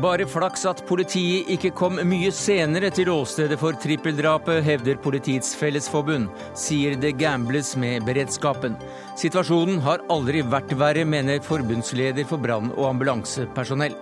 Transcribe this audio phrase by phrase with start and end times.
[0.00, 6.30] Bare flaks at politiet ikke kom mye senere til åstedet for trippeldrapet, hevder Politiets Fellesforbund.
[6.56, 8.78] Sier det gambles med beredskapen.
[9.20, 13.98] Situasjonen har aldri vært verre, mener forbundsleder for brann- og ambulansepersonell.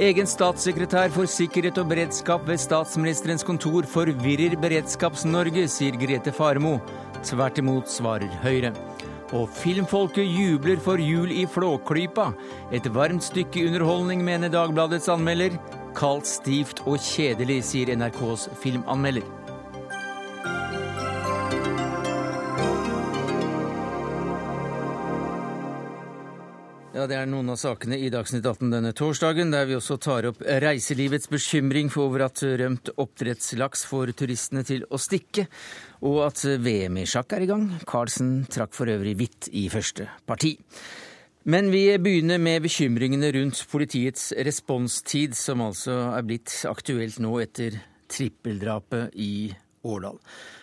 [0.00, 6.78] Egen statssekretær for sikkerhet og beredskap ved statsministerens kontor forvirrer Beredskaps-Norge, sier Grete Faremo.
[7.20, 8.72] Tvert imot, svarer Høyre.
[9.36, 12.32] Og filmfolket jubler for jul i Flåklypa.
[12.74, 15.54] Et varmt stykke underholdning, mener Dagbladets anmelder.
[15.94, 19.26] Kaldt, stivt og kjedelig, sier NRKs filmanmelder.
[27.00, 30.26] Ja, Det er noen av sakene i Dagsnytt 18 denne torsdagen, der vi også tar
[30.28, 35.46] opp reiselivets bekymring for over at rømt oppdrettslaks får turistene til å stikke,
[36.00, 37.68] og at VM i sjakk er i gang.
[37.88, 40.56] Carlsen trakk for øvrig hvitt i første parti.
[41.50, 47.78] Men vi begynner med bekymringene rundt politiets responstid, som altså er blitt aktuelt nå etter
[48.10, 49.54] trippeldrapet i
[49.88, 50.18] Årdal.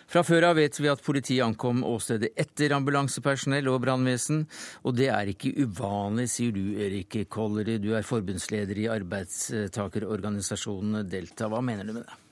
[0.08, 4.46] Fra før av vet vi at politiet ankom åstedet etter ambulansepersonell og brannvesen,
[4.86, 11.48] og det er ikke uvanlig, sier du Erik Kollerud, du er forbundsleder i arbeidstakerorganisasjonen Delta.
[11.50, 12.27] Hva mener du med det?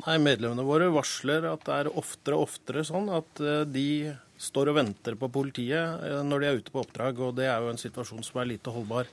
[0.00, 3.88] Nei, Medlemmene våre varsler at det er oftere og oftere sånn at eh, de
[4.40, 7.60] står og venter på politiet eh, når de er ute på oppdrag, og det er
[7.60, 9.10] jo en situasjon som er lite holdbar.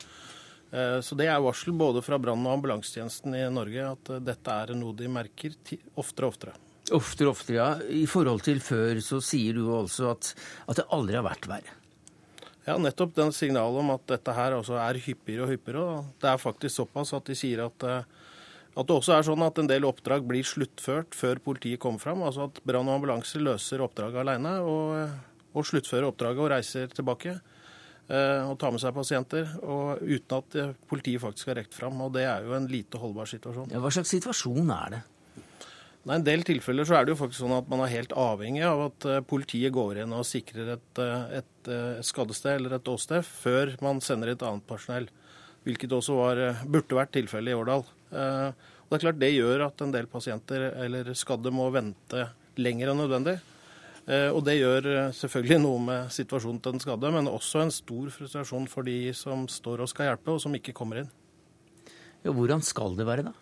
[0.71, 4.77] Eh, så Det er varsel både fra brann- og ambulansetjenesten i Norge at dette er
[4.77, 5.57] noe de merker
[5.97, 6.55] oftere og oftere.
[6.95, 7.69] Oftere og oftere, ja.
[7.91, 10.31] I forhold til før så sier du altså at,
[10.71, 11.75] at det aldri har vært verre.
[12.67, 16.01] Ja, nettopp den signalet om at dette her også er hyppigere og hyppigere.
[16.19, 17.85] Det er faktisk såpass at de sier at,
[18.77, 22.21] at det også er sånn at en del oppdrag blir sluttført før politiet kommer fram.
[22.25, 25.17] Altså at brann og ambulanse løser oppdraget alene og,
[25.57, 27.39] og sluttfører oppdraget og reiser tilbake.
[28.07, 31.97] Eh, og tar med seg pasienter og uten at politiet faktisk har rekt fram.
[32.05, 33.73] og Det er jo en lite holdbar situasjon.
[33.73, 35.03] Ja, hva slags situasjon er det?
[36.07, 38.63] I en del tilfeller så er det jo faktisk sånn at man er helt avhengig
[38.63, 42.91] av at eh, politiet går inn og sikrer et, eh, et, eh, skadested eller et
[42.93, 45.09] åsted før man sender et annet personell.
[45.67, 47.83] Hvilket også var, burde vært tilfellet i Årdal.
[48.11, 52.93] Og det er klart det gjør at en del pasienter eller skadde må vente lenger
[52.93, 53.35] enn nødvendig.
[54.07, 58.69] Og det gjør selvfølgelig noe med situasjonen til den skadde, men også en stor frustrasjon
[58.71, 61.11] for de som står og skal hjelpe, og som ikke kommer inn.
[62.23, 63.35] Jo, hvordan skal det være, da?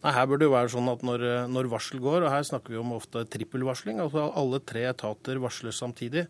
[0.00, 2.72] Nei, Her bør det jo være sånn at når, når, varsel går, og her snakker
[2.72, 6.24] vi om ofte trippelvarsling, altså alle tre etater varsler samtidig.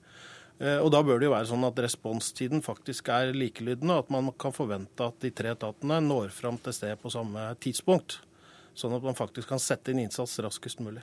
[0.60, 4.10] Eh, og Da bør det jo være sånn at responstiden faktisk er likelydende, og at
[4.12, 8.20] man kan forvente at de tre etatene når fram til stedet på samme tidspunkt.
[8.76, 11.02] Sånn at man faktisk kan sette inn innsats raskest mulig.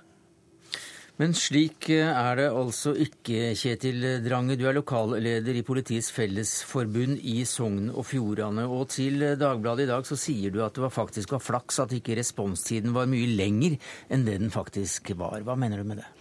[1.18, 4.59] Men slik eh, er det altså ikke, Kjetil Drange.
[4.59, 8.68] Du er lokalleder i Politiets Fellesforbund i Sogn og Fjordane.
[8.69, 11.97] Og til Dagbladet i dag så sier du at det var faktisk var flaks at
[11.97, 13.81] ikke responstiden var mye lenger
[14.13, 15.41] enn det den faktisk var.
[15.41, 16.16] Hva mener du med det?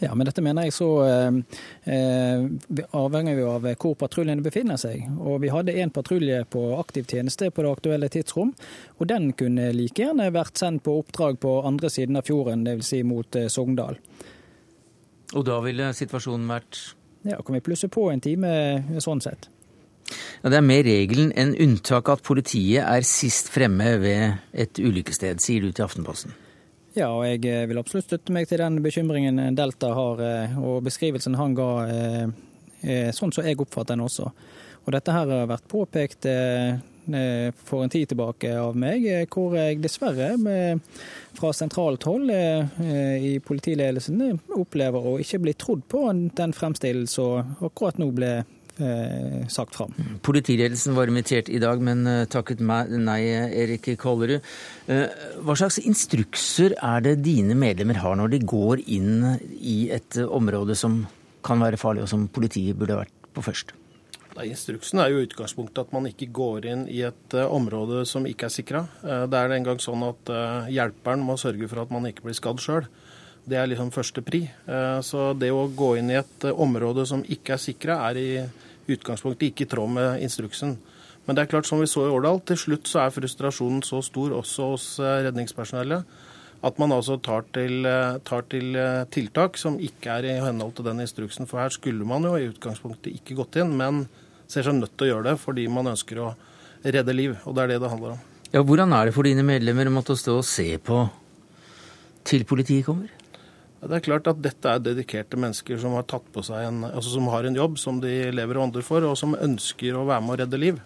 [0.00, 1.58] Ja, men dette mener jeg så eh,
[1.92, 5.04] eh avhenger vi av hvor patruljene befinner seg.
[5.20, 8.54] Og vi hadde en patrulje på aktiv tjeneste på det aktuelle tidsrom.
[8.98, 12.90] Og den kunne like gjerne vært sendt på oppdrag på andre siden av fjorden, dvs.
[12.90, 14.00] Si mot eh, Sogndal.
[15.36, 16.82] Og da ville situasjonen vært
[17.28, 18.50] Ja, kan vi plusse på en time
[19.04, 19.50] sånn sett.
[20.42, 25.42] Ja, Det er mer regelen enn unntak at politiet er sist fremme ved et ulykkessted,
[25.44, 26.32] sier du til Aftenposten.
[26.98, 30.82] Ja, og jeg eh, vil absolutt støtte meg til den bekymringen Delta har, eh, og
[30.82, 34.26] beskrivelsen han ga, eh, sånn som jeg oppfatter den også.
[34.82, 36.26] Og dette her har vært påpekt
[37.66, 40.30] for en tid tilbake av meg, hvor jeg dessverre
[41.36, 44.22] fra sentralt hold i politiledelsen
[44.56, 46.04] opplever å ikke bli trodd på
[46.38, 48.32] den fremstillelsen som akkurat nå ble
[48.80, 49.94] eh, sagt fram.
[50.26, 53.20] Politiledelsen var invitert i dag, men uh, takket nei,
[53.62, 54.40] Erik Kollerud.
[54.88, 55.06] Uh,
[55.44, 60.28] hva slags instrukser er det dine medlemmer har når de går inn i et uh,
[60.36, 61.02] område som
[61.46, 63.74] kan være farlig, og som politiet burde vært på først?
[64.40, 68.54] Instruksen er jo utgangspunktet at man ikke går inn i et område som ikke er
[68.54, 68.80] sikra.
[69.02, 70.30] Det er en gang sånn at
[70.72, 72.86] hjelperen må sørge for at man ikke blir skadd sjøl.
[73.44, 74.44] Det er liksom første pri.
[75.04, 78.30] Så det å gå inn i et område som ikke er sikra, er i
[78.96, 80.78] utgangspunktet ikke i tråd med instruksen.
[81.26, 84.00] Men det er klart, som vi så i Årdal, til slutt så er frustrasjonen så
[84.02, 86.28] stor også hos eh, redningspersonellet
[86.60, 90.74] at man altså tar til, eh, tar til, eh, tiltak som ikke er i henhold
[90.74, 91.46] til den instruksen.
[91.48, 94.08] For her skulle man jo i utgangspunktet ikke gått inn, men
[94.46, 96.34] ser seg nødt til å gjøre det fordi man ønsker å
[96.84, 97.38] redde liv.
[97.46, 98.20] Og det er det det handler om.
[98.52, 101.08] Ja, Hvordan er det for dine medlemmer å måtte stå og se på
[102.24, 103.08] til politiet kommer?
[103.80, 107.14] Det er klart at dette er dedikerte mennesker som har tatt på seg en, altså
[107.14, 110.24] som har en jobb som de lever og ånder for, og som ønsker å være
[110.26, 110.82] med å redde liv.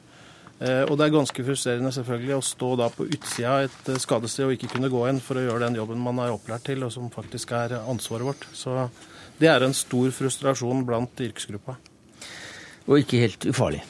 [0.62, 3.98] Eh, og det er ganske frustrerende selvfølgelig å stå da på utsida av et eh,
[3.98, 6.86] skadested og ikke kunne gå inn for å gjøre den jobben man er opplært til,
[6.86, 8.46] og som faktisk er ansvaret vårt.
[8.54, 8.76] Så
[9.40, 11.74] det er en stor frustrasjon blant yrkesgruppa.
[12.86, 13.82] Og ikke helt ufarlig?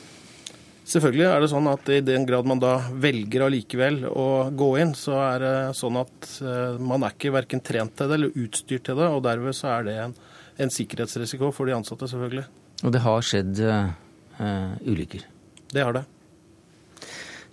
[0.85, 4.93] Selvfølgelig er det sånn at i den grad man da velger allikevel å gå inn,
[4.99, 8.85] så er det sånn at eh, man er ikke verken trent til det eller utstyrt
[8.91, 10.13] til det, og derved så er det en,
[10.61, 12.45] en sikkerhetsrisiko for de ansatte, selvfølgelig.
[12.85, 15.25] Og det har skjedd uh, ulykker?
[15.73, 16.05] Det har det.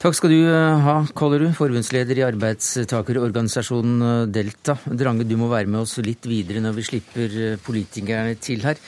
[0.01, 4.75] Takk skal du eh, ha, Kollerud, forbundsleder i arbeidstakerorganisasjonen Delta.
[4.89, 8.81] Drange, du må være med oss litt videre når vi slipper politikerne til her.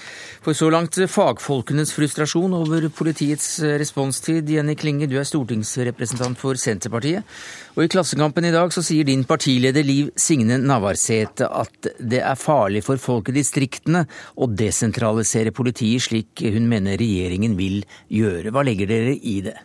[0.43, 4.49] For så langt fagfolkenes frustrasjon over politiets responstid.
[4.51, 7.23] Jenny Klinge, du er stortingsrepresentant for Senterpartiet.
[7.77, 12.35] Og i Klassekampen i dag så sier din partileder Liv Signe Navarsete at det er
[12.35, 14.01] farlig for folk i distriktene
[14.35, 17.79] å desentralisere politiet, slik hun mener regjeringen vil
[18.11, 18.51] gjøre.
[18.51, 19.55] Hva legger dere i det?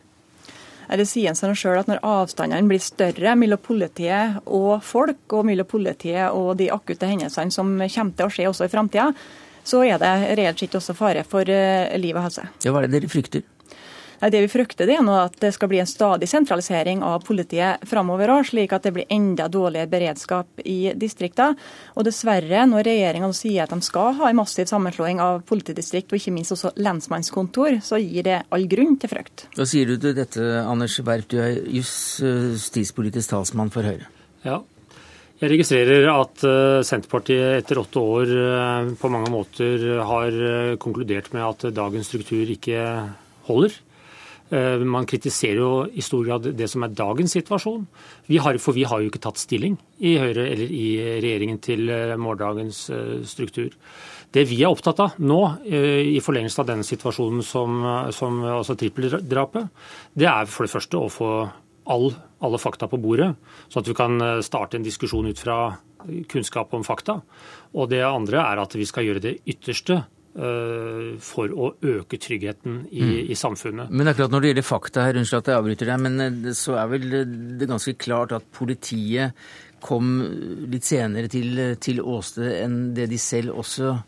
[0.89, 5.67] Det sier seg selv at når avstandene blir større mellom politiet og folk, og mellom
[5.67, 9.11] politiet og de akutte hendelsene som kommer til å skje også i framtida,
[9.69, 12.49] så er det reelt sett også fare for eh, liv og helse.
[12.65, 13.47] Ja, Hva er det dere frykter?
[14.19, 17.85] Det vi frykter, det er nå at det skal bli en stadig sentralisering av politiet
[17.87, 21.55] framover òg, slik at det blir enda dårligere beredskap i distriktene.
[21.95, 26.19] Og dessverre, når regjeringa sier at de skal ha en massiv sammenslåing av politidistrikt, og
[26.19, 29.47] ikke minst også lensmannskontor, så gir det all grunn til frykt.
[29.55, 34.11] Hva sier du til dette, Anders Werp, du er justispolitisk talsmann for Høyre.
[34.43, 34.65] Ja,
[35.39, 41.31] jeg registrerer at eh, Senterpartiet etter åtte år eh, på mange måter har eh, konkludert
[41.35, 42.81] med at dagens struktur ikke
[43.51, 43.85] holder.
[44.49, 47.83] Man kritiserer jo i stor grad det som er dagens situasjon.
[48.33, 50.87] Vi har, for vi har jo ikke tatt stilling i Høyre eller i
[51.21, 51.85] regjeringen til
[52.17, 52.79] morgendagens
[53.29, 53.77] struktur.
[54.33, 57.85] Det vi er opptatt av nå, i forlengelse av denne situasjonen som,
[58.17, 59.69] som altså trippeldrapet,
[60.17, 61.33] det er for det første å få
[61.89, 62.13] all,
[62.45, 63.33] alle fakta på bordet,
[63.73, 65.59] sånn at vi kan starte en diskusjon ut fra
[66.31, 67.19] kunnskap om fakta.
[67.75, 70.03] Og det andre er at vi skal gjøre det ytterste
[70.39, 73.15] Eh, for å øke tryggheten i, mm.
[73.33, 73.89] i, samfunnet.
[73.91, 76.77] Men akkurat når det gjelder fakta her, unnskyld at jeg avbryter deg, men eh, så
[76.79, 77.07] er vel
[77.59, 79.35] det ganske klart at politiet
[79.85, 80.15] kom
[80.71, 83.99] litt senere til, til åsted enn det de selv også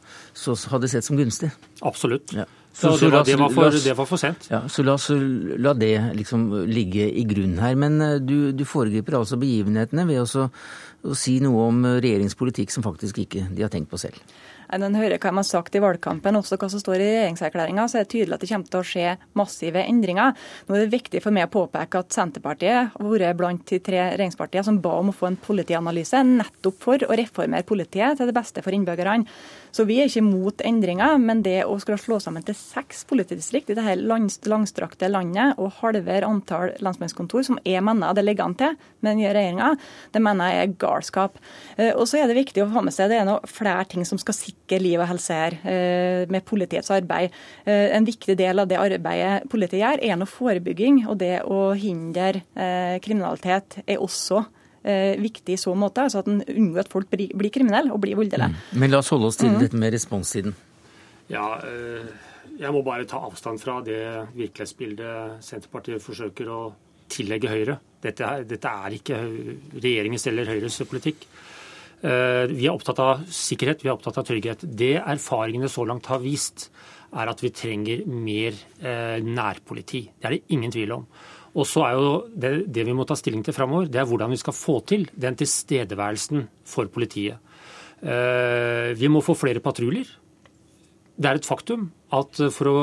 [0.73, 1.53] hadde sett som gunstig?
[1.87, 2.35] Absolutt.
[2.37, 2.49] Ja.
[2.73, 4.47] Så, så, det, var, det, var for, det, var, for, sent.
[4.51, 7.75] Ja, så la oss la det liksom ligge i grunnen her.
[7.75, 13.25] Men eh, du, du foregriper altså begivenhetene ved å si noe om regjeringspolitikk som faktisk
[13.25, 14.23] ikke de har tenkt på selv
[14.71, 17.99] en hører hva de har sagt i valgkampen, også hva som står i regjeringserklæringa, så
[17.99, 20.37] er det tydelig at det kommer til å skje massive endringer.
[20.67, 24.03] Nå er det viktig for meg å påpeke at Senterpartiet har vært blant de tre
[24.13, 28.37] regjeringspartiene som ba om å få en politianalyse, nettopp for å reformere politiet til det
[28.37, 29.29] beste for innbyggerne.
[29.71, 33.71] Så vi er ikke mot endringer, men det å skulle slå sammen til seks politidistrikt
[33.71, 33.95] i dette
[34.51, 39.21] langstrakte landet og halvere antall lensmannskontor, som jeg mener det ligger an til med den
[39.23, 39.71] nye regjeringa,
[40.15, 41.39] det mener jeg er galskap.
[41.77, 44.07] Eh, og så er det viktig å få med seg det er noe flere ting
[44.09, 47.31] som skal sikre liv og helse her, eh, med politiets arbeid.
[47.65, 51.05] Eh, en viktig del av det arbeidet politiet gjør, er noe forebygging.
[51.11, 52.43] Og det å hindre
[53.03, 54.45] kriminalitet er også
[54.81, 56.07] viktig i så måte.
[56.07, 58.49] altså At en unngår at folk blir, blir kriminelle og blir voldelige.
[58.49, 58.81] Mm.
[58.81, 59.59] Men la oss holde oss til mm.
[59.61, 60.55] dette med responstiden.
[61.31, 62.07] Ja, eh,
[62.61, 64.01] jeg må bare ta avstand fra det
[64.35, 66.63] virkelighetsbildet Senterpartiet forsøker å
[67.11, 67.77] tillegge Høyre.
[68.03, 69.21] Dette dette er ikke
[69.77, 71.27] regjeringens eller Høyres politikk.
[72.01, 74.65] Eh, vi er opptatt av sikkerhet, vi er opptatt av trygghet.
[74.65, 76.71] Det erfaringene så langt har vist,
[77.11, 80.05] er at vi trenger mer eh, nærpoliti.
[80.17, 81.07] Det er det ingen tvil om.
[81.59, 84.31] Og så er jo det, det, vi må ta stilling til framover, det er hvordan
[84.31, 87.41] vi skal få til den tilstedeværelsen for politiet.
[88.01, 90.09] Eh, vi må få flere patruljer.
[91.21, 92.77] Det er et faktum at for å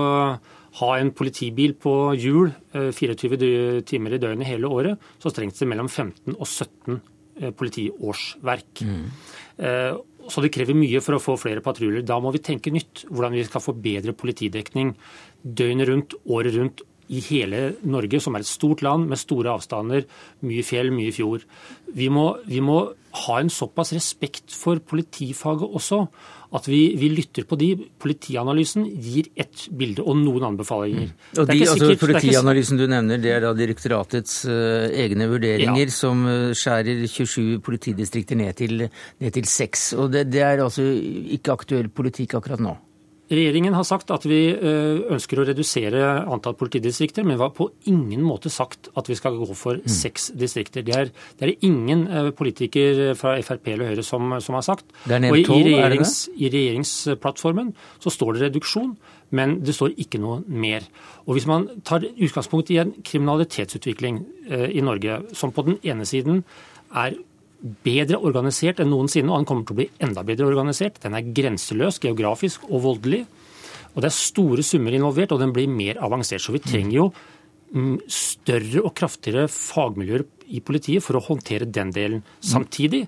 [0.77, 5.69] ha en politibil på hjul 24 eh, timer i døgnet hele året, så trengs det
[5.71, 6.99] mellom 15 og 17
[7.39, 8.83] eh, politiårsverk.
[8.83, 9.07] Mm.
[10.27, 12.03] Så det krever mye for å få flere patruljer.
[12.05, 13.05] Da må vi tenke nytt.
[13.07, 14.91] Hvordan vi skal få bedre politidekning
[15.41, 20.07] døgnet rundt, året rundt i hele Norge, som er et stort land med store avstander,
[20.47, 21.45] mye fjell, mye fjord.
[21.95, 22.81] Vi må, vi må
[23.17, 26.05] ha en såpass respekt for politifaget også
[26.55, 27.73] at vi, vi, lytter på de.
[27.99, 31.09] Politianalysen gir ett bilde og noen anbefalinger.
[31.09, 31.41] Mm.
[31.41, 35.93] Og de, altså, Politianalysen du nevner, det er da direktoratets uh, egne vurderinger ja.
[35.93, 39.87] som uh, skjærer 27 politidistrikter ned til, ned til 6.
[39.99, 42.77] Og det, det er altså ikke aktuell politikk akkurat nå?
[43.27, 47.67] Regjeringen har sagt at vi eh, ønsker å redusere antall politidistrikter, men vi har på
[47.91, 49.91] ingen måte sagt at vi skal gå for mm.
[49.91, 50.85] seks distrikter.
[50.87, 54.87] Det er, det er ingen eh, politiker fra Frp eller Høyre som, som har sagt.
[55.03, 58.95] Det er nede 12, og i, regjerings, i regjeringsplattformen så står det reduksjon,
[59.35, 60.87] men det står ikke noe mer.
[61.27, 66.07] Og Hvis man tar utgangspunkt i en kriminalitetsutvikling eh, i Norge, som på den ene
[66.07, 66.45] siden
[66.95, 67.19] er
[67.85, 70.99] bedre organisert enn noensinne, og den kommer til å bli enda bedre organisert.
[71.03, 73.23] Den er grenseløs geografisk og voldelig.
[73.95, 76.43] Og det er store summer involvert, og den blir mer avansert.
[76.43, 77.07] Så vi trenger jo
[77.73, 82.21] mm, større og kraftigere fagmiljøer i politiet for å håndtere den delen.
[82.45, 83.07] Samtidig,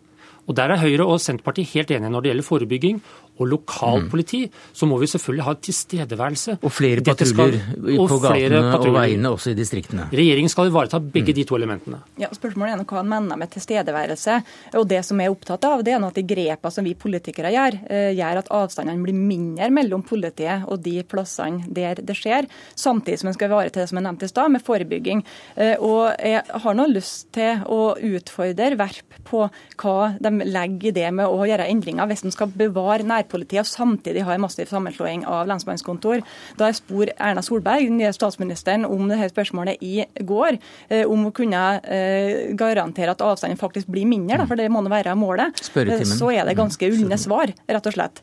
[0.49, 3.01] og der er Høyre og Senterpartiet helt enige når det gjelder forebygging
[3.39, 4.57] og lokalpoliti, mm.
[4.75, 6.57] så må vi selvfølgelig ha tilstedeværelse.
[6.59, 10.09] Og flere patruljer på gatene og veiene også i distriktene.
[10.11, 11.37] Regjeringen skal ivareta begge mm.
[11.39, 12.01] de to elementene.
[12.19, 14.39] Ja, Spørsmålet er hva han mener med tilstedeværelse.
[14.79, 17.53] Og Det som jeg er opptatt av, det er at de grepene som vi politikere
[17.53, 22.47] gjør, eh, gjør at avstandene blir mindre mellom politiet og de plassene der det skjer,
[22.75, 25.23] samtidig som en skal ivareta det som er nevnt i stad, med forebygging.
[25.55, 29.45] Eh, og Jeg har nå lyst til å utfordre Verp på
[29.79, 33.61] hva de legger i det med å gjøre endringer, hvis en skal bevare nærpolitiet nærpolitiet
[33.61, 36.23] og samtidig ha en massiv sammenslåing av lensmannskontor.
[36.57, 40.57] Da jeg spor Erna Solberg, den nye statsministeren, om dette spørsmålet i går,
[40.89, 44.89] eh, om å kunne eh, garantere at avstanden faktisk blir mindre, for det må nå
[44.89, 48.21] være målet, eh, så er det ganske ulne svar, rett og slett.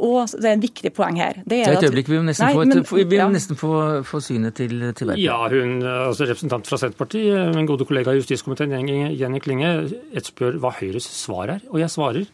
[0.00, 1.42] Og det er en viktig poeng her.
[1.44, 3.74] Det er et øyeblikk, vi må nesten, nei, få, et, men, vi må nesten få,
[4.06, 5.22] få, synet til, til verden.
[5.22, 8.74] Ja, hun, altså representant fra Senterpartiet, min gode kollega i justiskomiteen,
[9.16, 9.72] Jenny Klinge,
[10.12, 11.64] etterspør hva Høyres svar er.
[11.72, 12.26] Og jeg svarer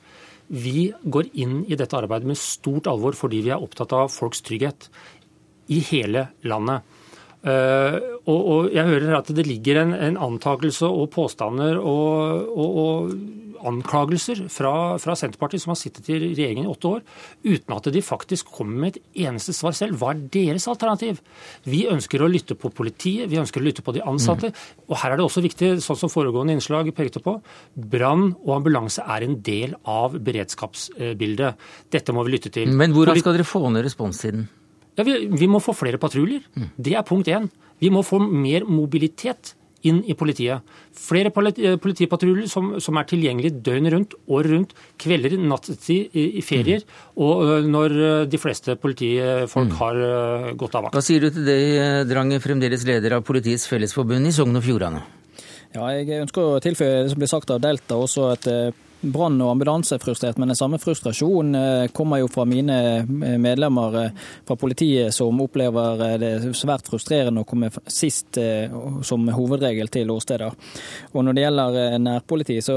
[0.49, 4.43] vi går inn i dette arbeidet med stort alvor fordi vi er opptatt av folks
[4.45, 4.89] trygghet
[5.73, 6.83] i hele landet.
[7.43, 12.77] Uh, og, og, jeg hører at det ligger en, en antakelse og påstander og, og,
[12.83, 13.15] og
[13.67, 14.73] anklagelser fra,
[15.03, 17.03] fra, Senterpartiet, som har sittet i regjeringen i åtte år,
[17.45, 19.99] uten at de faktisk kommer med et eneste svar selv.
[20.01, 21.21] Hva er deres alternativ?
[21.69, 24.53] Vi ønsker å lytte på politiet, vi ønsker å lytte på de ansatte.
[24.53, 24.87] Mm.
[24.89, 27.39] Og her er det også viktig, sånn som foregående innslag pekte på,
[27.75, 31.71] brann og ambulanse er en del av beredskapsbildet.
[31.93, 32.71] Dette må vi lytte til.
[32.71, 34.51] Men hvordan skal dere få ned responstiden?
[34.99, 36.45] Ja, vi, vi må få flere patruljer.
[36.57, 36.71] Mm.
[36.77, 37.49] Det er punkt én.
[37.83, 39.55] Vi må få mer mobilitet
[39.89, 40.63] inn i politiet.
[40.95, 46.45] Flere eh, politipatruljer som, som, er tilgjengelige døgnet rundt, året rundt, kvelder, nattetid, i, i
[46.47, 47.09] ferier, mm.
[47.27, 47.97] og når
[48.31, 49.81] de fleste politifolk mm.
[49.81, 49.99] har
[50.61, 50.99] gått av vakt.
[50.99, 51.59] Hva sier du til det,
[52.11, 55.03] Drange, fremdeles leder av Politiets Fellesforbund i Sogn og Fjordane?
[55.73, 58.47] Ja, jeg ønsker å tilføye det som blir sagt av Delta, også at
[59.03, 63.37] brann og ambulanse er frustrert, men den samme frustrasjonen eh, kommer jo fra mine eh,
[63.41, 68.39] medlemmer eh, fra politiet, som opplever det svært frustrerende å komme sist
[69.07, 70.55] som hovedregel til åsteder.
[71.13, 72.77] Og Når det gjelder nærpoliti, så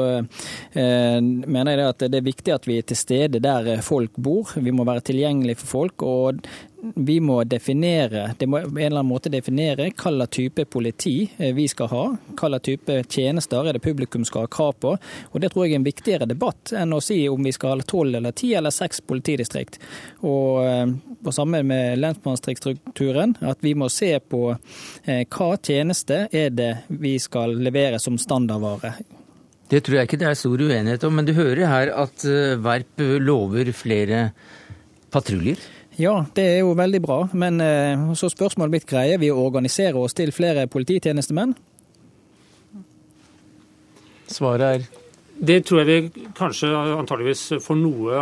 [0.75, 4.55] mener jeg at det er viktig at vi er til stede der folk bor.
[4.55, 6.05] Vi må være tilgjengelige for folk.
[6.05, 6.47] og
[6.95, 11.67] vi må definere det må en eller annen måte definere hva type politi eh, vi
[11.71, 12.03] skal ha.
[12.37, 14.95] Slags type tjenester er det publikum skal ha krav på.
[15.31, 17.87] Og Det tror jeg er en viktigere debatt enn å si om vi skal ha
[17.87, 19.79] tolv eller ti eller seks politidistrikt.
[20.23, 24.57] Og, eh, samme med lensmannsdistriktstrukturen, at vi må se på
[25.05, 28.93] eh, hva tjeneste er det vi skal levere som standardvare.
[29.69, 32.21] Det tror jeg ikke det er stor uenighet om, men du hører her at
[32.61, 34.29] Verp lover flere
[35.09, 35.57] patruljer?
[35.95, 37.19] Ja, det er jo veldig bra.
[37.33, 41.55] Men eh, så spørsmålet mitt greier vi å organisere oss til flere polititjenestemenn?
[44.31, 44.85] Svaret er
[45.35, 48.19] Det tror jeg vi kanskje antageligvis får noe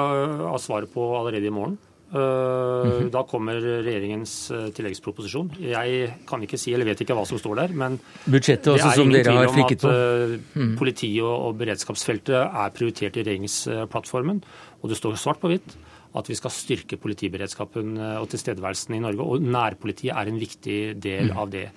[0.49, 1.77] av svaret på allerede i morgen.
[2.13, 3.07] Mhm.
[3.09, 5.47] Da kommer regjeringens eh, tilleggsproposisjon.
[5.65, 9.09] Jeg kan ikke si eller vet ikke hva som står der, men Budsjettet også, som
[9.09, 9.47] dere har.
[9.47, 10.75] Det er ingen tvil om at mm.
[10.77, 14.43] politi- og beredskapsfeltet er prioritert i regjeringsplattformen.
[14.83, 15.73] Og det står svart på hvitt
[16.19, 19.25] at vi skal styrke politiberedskapen eh, og tilstedeværelsen i Norge.
[19.25, 21.37] Og nærpolitiet er en viktig del mm.
[21.43, 21.67] av det.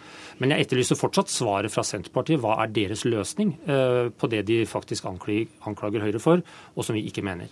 [0.40, 2.40] Men jeg etterlyser fortsatt svaret fra Senterpartiet.
[2.42, 7.06] Hva er deres løsning eh, på det de faktisk anklager Høyre for, og som vi
[7.08, 7.50] ikke mener?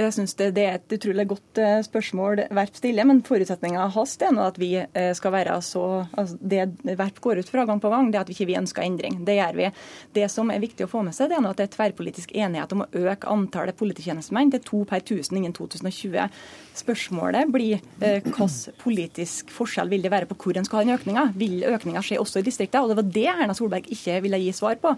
[0.00, 4.16] Jeg synes det, det, er et utrolig godt eh, spørsmål Verp stiller, men forutsetninga hans
[4.22, 5.82] er at vi eh, skal være så
[6.16, 6.64] altså Det
[6.96, 9.20] Verp går ut fra gang på gang, det er at vi ikke ønsker endring.
[9.26, 9.68] Det gjør vi.
[10.16, 12.72] Det som er viktig å få med seg, det er at det er tverrpolitisk enighet
[12.74, 16.40] om å øke antallet polititjenestemenn til to per 1000 innen 2020.
[16.80, 20.96] Spørsmålet blir eh, hvilken politisk forskjell vil det være på hvor en skal ha den
[20.96, 21.26] økninga.
[21.40, 22.86] Vil økninga skje også i distriktene?
[22.86, 24.94] Og det var det Erna Solberg ikke ville gi svar på.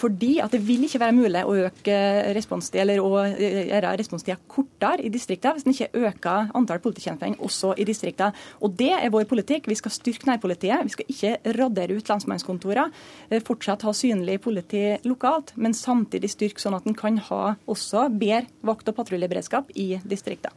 [0.00, 1.98] Fordi at det vil ikke være mulig å øke
[2.34, 7.74] responstid, eller å gjøre responstida kortere i distriktene hvis en ikke øker antall polititjenestemenn også
[7.78, 8.32] i distriktene.
[8.60, 9.68] Og det er vår politikk.
[9.70, 10.84] Vi skal styrke nærpolitiet.
[10.84, 12.88] Vi skal ikke radere ut lensmannskontorene.
[13.30, 18.08] Eh, fortsatt ha synlig politi lokalt, men samtidig styrke sånn at en kan ha også
[18.10, 20.54] bedre vakt- og patruljeberedskap i distriktene.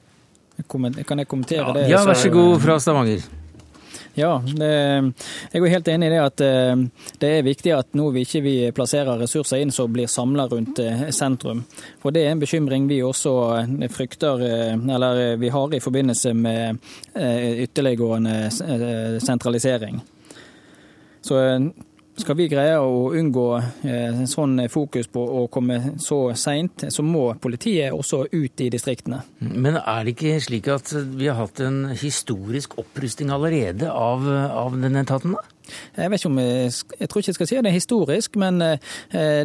[0.69, 1.87] Kan jeg kommentere det?
[1.89, 3.42] Ja, vær så god fra Stavanger.
[4.15, 4.67] Ja, det,
[5.51, 6.81] jeg er helt enig i det at eh,
[7.17, 10.81] det er viktig at nå vi ikke vi plasserer ressurser inn som blir samla rundt
[10.83, 11.63] eh, sentrum.
[12.01, 14.43] For det er en bekymring vi også eh, frykter,
[14.77, 16.77] eller vi har i forbindelse med
[17.65, 18.51] ytterliggående
[19.21, 19.97] sentralisering.
[21.25, 21.39] Så
[22.21, 23.45] skal vi greie å unngå
[23.89, 29.23] eh, sånn fokus på å komme så seint, så må politiet også ut i distriktene.
[29.39, 34.77] Men er det ikke slik at vi har hatt en historisk opprusting allerede av, av
[34.77, 35.33] denne etaten?
[35.33, 35.49] da?
[35.95, 38.61] Jeg vet ikke om jeg, jeg tror ikke jeg skal si det er historisk, men
[38.61, 38.91] eh,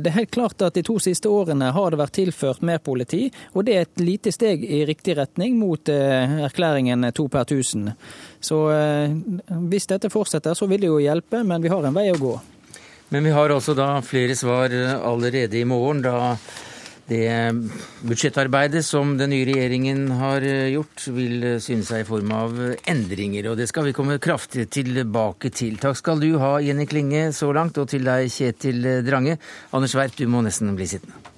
[0.03, 3.29] det er helt klart at de to siste årene har det vært tilført mer politi.
[3.55, 7.95] Og det er et lite steg i riktig retning mot eh, erklæringen to per tusen.
[8.45, 8.61] Så
[9.71, 12.37] hvis dette fortsetter, så vil det jo hjelpe, men vi har en vei å gå.
[13.09, 16.37] Men vi har også da flere svar allerede i morgen, da
[17.09, 17.25] det
[18.05, 23.49] budsjettarbeidet som den nye regjeringen har gjort, vil syne seg i form av endringer.
[23.49, 25.81] Og det skal vi komme kraftig tilbake til.
[25.81, 29.39] Takk skal du ha, Jenny Klinge, så langt, og til deg, Kjetil Drange.
[29.73, 31.38] Anders Werp, du må nesten bli sittende.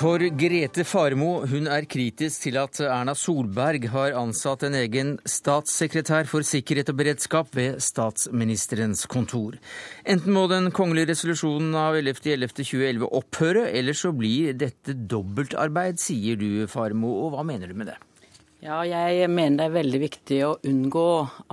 [0.00, 6.24] For Grete Farmo hun er kritisk til at Erna Solberg har ansatt en egen statssekretær
[6.30, 9.58] for sikkerhet og beredskap ved statsministerens kontor.
[10.08, 16.64] Enten må den kongelige resolusjonen av 11.11.2011 opphøre, eller så blir dette dobbeltarbeid, sier du
[16.72, 17.12] Farmo.
[17.26, 17.98] Og hva mener du med det?
[18.64, 21.08] Ja, jeg mener det er veldig viktig å unngå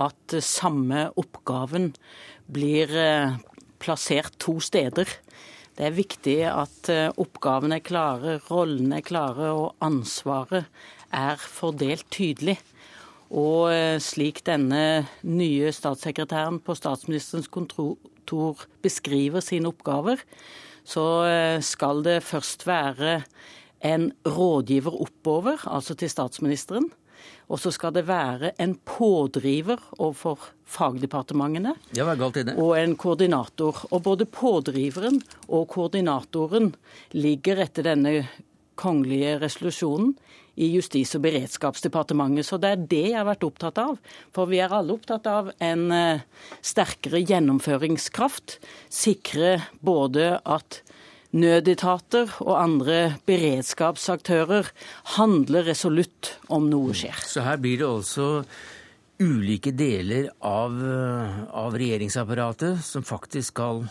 [0.08, 1.92] at samme oppgaven
[2.48, 3.36] blir eh,
[3.76, 5.18] plassert to steder.
[5.78, 10.66] Det er viktig at eh, oppgavene er klare, rollene er klare og ansvaret
[11.14, 12.56] er fordelt tydelig.
[13.30, 20.18] Og eh, slik denne nye statssekretæren på statsministerens kontor beskriver sine oppgaver,
[20.82, 23.20] så eh, skal det først være
[23.86, 26.90] en rådgiver oppover, altså til statsministeren.
[27.48, 31.74] Og så skal det være en pådriver overfor fagdepartementene.
[31.96, 32.56] Ja, hva er galt i det?
[32.60, 33.84] Og en koordinator.
[33.90, 36.74] Og både pådriveren og koordinatoren
[37.16, 38.20] ligger etter denne
[38.78, 40.12] kongelige resolusjonen
[40.58, 42.46] i Justis- og beredskapsdepartementet.
[42.46, 43.96] Så det er det jeg har vært opptatt av.
[44.34, 46.24] For vi er alle opptatt av en eh,
[46.66, 48.58] sterkere gjennomføringskraft.
[48.90, 50.82] Sikre både at
[51.36, 54.70] nødetater og andre beredskapsaktører
[55.16, 57.18] handler resolutt om noe skjer.
[57.26, 58.28] Så her blir det også
[59.18, 60.78] ulike deler av,
[61.50, 63.84] av regjeringsapparatet som faktisk skal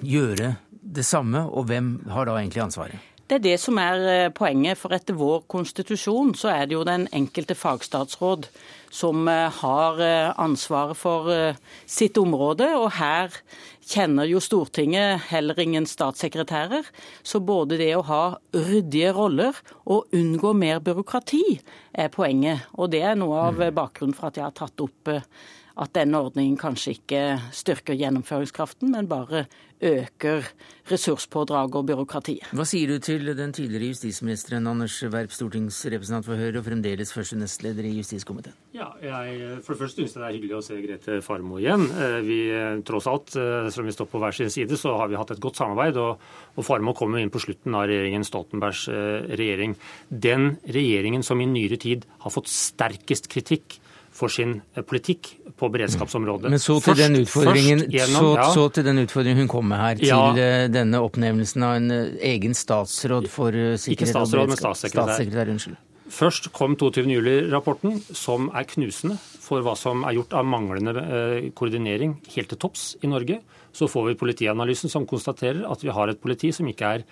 [0.00, 3.09] gjøre det samme, og hvem har da egentlig ansvaret?
[3.30, 4.78] Det er det som er eh, poenget.
[4.80, 8.48] For etter vår konstitusjon så er det jo den enkelte fagstatsråd
[8.90, 11.30] som eh, har eh, ansvaret for
[11.86, 12.66] sitt område.
[12.74, 13.30] Og her
[13.86, 16.90] kjenner jo Stortinget heller ingen statssekretærer.
[17.22, 21.44] Så både det å ha ryddige roller og unngå mer byråkrati
[22.02, 22.66] er poenget.
[22.82, 23.70] Og det er noe av mm.
[23.78, 25.14] bakgrunnen for at jeg har tatt opp
[25.80, 27.24] at denne ordningen kanskje ikke
[27.56, 29.46] styrker gjennomføringskraften, men bare
[29.80, 30.44] øker
[30.90, 32.50] ressurspådraget og byråkratiet.
[32.52, 37.38] Hva sier du til den tidligere justisministeren Anders Werp, stortingsrepresentant for Høyre og fremdeles første
[37.40, 38.56] nestleder i justiskomiteen?
[38.76, 41.86] Ja, jeg, For det første syns jeg det er hyggelig å se Grete Farmo igjen.
[41.88, 42.40] Eh, vi,
[42.84, 45.32] tross alt, eh, selv om vi står på hver sin side, så har vi hatt
[45.32, 45.96] et godt samarbeid.
[45.96, 49.78] Og, og Farmo kommer inn på slutten av regjeringen Stoltenbergs eh, regjering.
[50.10, 53.80] Den regjeringen som i nyere tid har fått sterkest kritikk
[54.20, 56.52] for sin eh, politikk på beredskapsområdet.
[56.52, 58.48] Men så til, først, den, utfordringen, gjennom, så, ja.
[58.56, 60.24] så til den utfordringen hun kom med her, til ja.
[60.36, 65.14] Eh, denne oppnevnelsen av en eh, egen statsråd for sikkerhet Ikke statsråd, men statssekretær.
[65.14, 65.80] statssekretær unnskyld.
[66.10, 67.04] Først kom 22.
[67.06, 71.04] juli-rapporten, som er knusende for hva som er gjort av manglende
[71.54, 73.38] koordinering helt til topps i Norge.
[73.72, 77.06] Så får vi politianalysen som konstaterer at vi har et politi som ikke er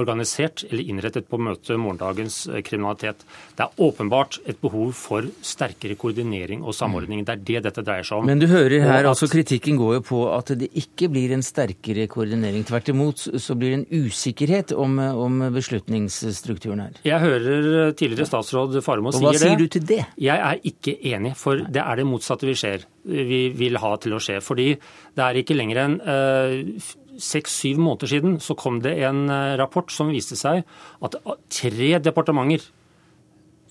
[0.00, 3.22] organisert eller innrettet på å møte morgendagens eh, kriminalitet.
[3.54, 7.22] Det er åpenbart et behov for sterkere koordinering og samordning.
[7.26, 8.28] Det er det dette dreier seg om.
[8.30, 12.08] Men du hører her, altså kritikken går jo på at det ikke blir en sterkere
[12.10, 12.66] koordinering.
[12.66, 16.98] Tvert imot så blir det en usikkerhet om, om beslutningsstrukturen her.
[17.06, 19.28] Jeg hører tidligere statsråd Faremo sier det.
[19.28, 20.02] Og hva sier du til det?
[20.18, 24.16] Jeg er ikke enig, for det er det motsatte vi ser vi vil ha til
[24.16, 24.40] å skje.
[24.44, 29.54] Fordi det er ikke lenger enn uh, seks-syv måneder siden så kom det en eh,
[29.60, 30.64] rapport som viste seg
[31.04, 31.16] at
[31.52, 32.64] tre departementer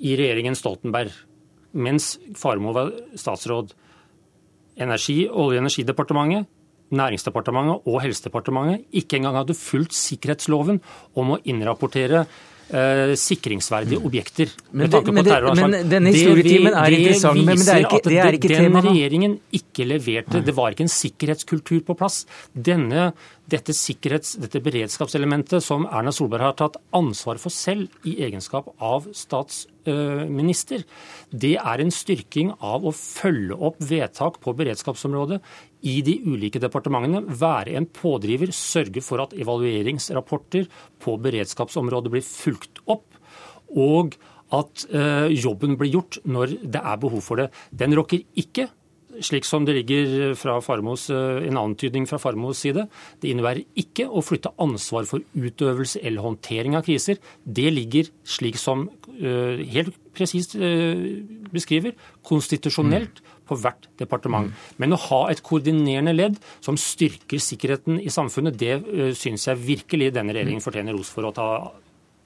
[0.03, 1.11] i regjeringen Stoltenberg,
[1.75, 3.73] mens Farmo var statsråd,
[4.79, 6.47] Energi- Olje- og energidepartementet,
[6.93, 10.79] Næringsdepartementet og Helsedepartementet ikke engang hadde fulgt sikkerhetsloven
[11.17, 12.23] om å innrapportere
[12.69, 14.51] eh, sikringsverdige objekter.
[14.71, 18.37] Men, tanke men, det, men denne historietimen er interessant, men det er ikke, det er
[18.37, 18.81] ikke tema.
[18.81, 20.43] Den regjeringen ikke leverte.
[20.45, 22.23] Det var ikke en sikkerhetskultur på plass.
[22.53, 23.11] Denne,
[23.51, 30.85] dette, dette beredskapselementet som Erna Solberg har tatt ansvar for selv i egenskap av statsminister,
[31.29, 35.41] det er en styrking av å følge opp vedtak på beredskapsområdet
[35.83, 40.69] i de ulike departementene, være en pådriver, sørge for at evalueringsrapporter
[41.03, 43.09] på beredskapsområdet blir fulgt opp,
[43.73, 44.15] og
[44.53, 47.49] at eh, jobben blir gjort når det er behov for det.
[47.73, 48.69] Den rokker ikke
[49.21, 52.87] slik som det ligger fra Farmos, eh, en antydning fra Farmos side.
[53.21, 57.19] Det innebærer ikke å flytte ansvar for utøvelse eller håndtering av kriser.
[57.43, 60.55] Det ligger slik som uh, helt presist
[61.53, 61.93] beskriver,
[62.25, 64.49] konstitusjonelt på hvert departement.
[64.49, 64.73] Mm.
[64.81, 69.63] Men å ha et koordinerende ledd som styrker sikkerheten i samfunnet, det uh, syns jeg
[69.63, 71.47] virkelig denne regjeringen fortjener ros for å ta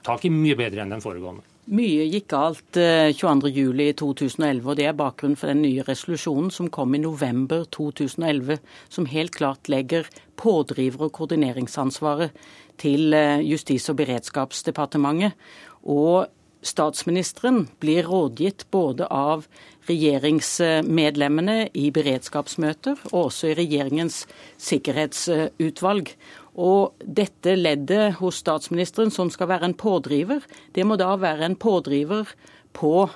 [0.07, 1.43] tak i mye bedre enn den foregående.
[1.67, 6.95] Mye gikk galt 22.07.2011, eh, og det er bakgrunnen for den nye resolusjonen som kom
[6.95, 10.07] i november 2011, som helt klart legger
[10.39, 12.31] pådriver- og koordineringsansvaret
[12.79, 13.11] til
[13.43, 15.35] Justis- og beredskapsdepartementet.
[15.83, 16.31] Og
[16.65, 19.45] statsministeren blir rådgitt både av
[19.87, 24.23] regjeringsmedlemmene i beredskapsmøter og også i regjeringens
[24.61, 26.11] sikkerhetsutvalg.
[26.57, 30.41] Og dette leddet hos statsministeren, som skal være en pådriver,
[30.73, 32.33] det må da være en pådriver
[32.73, 33.09] på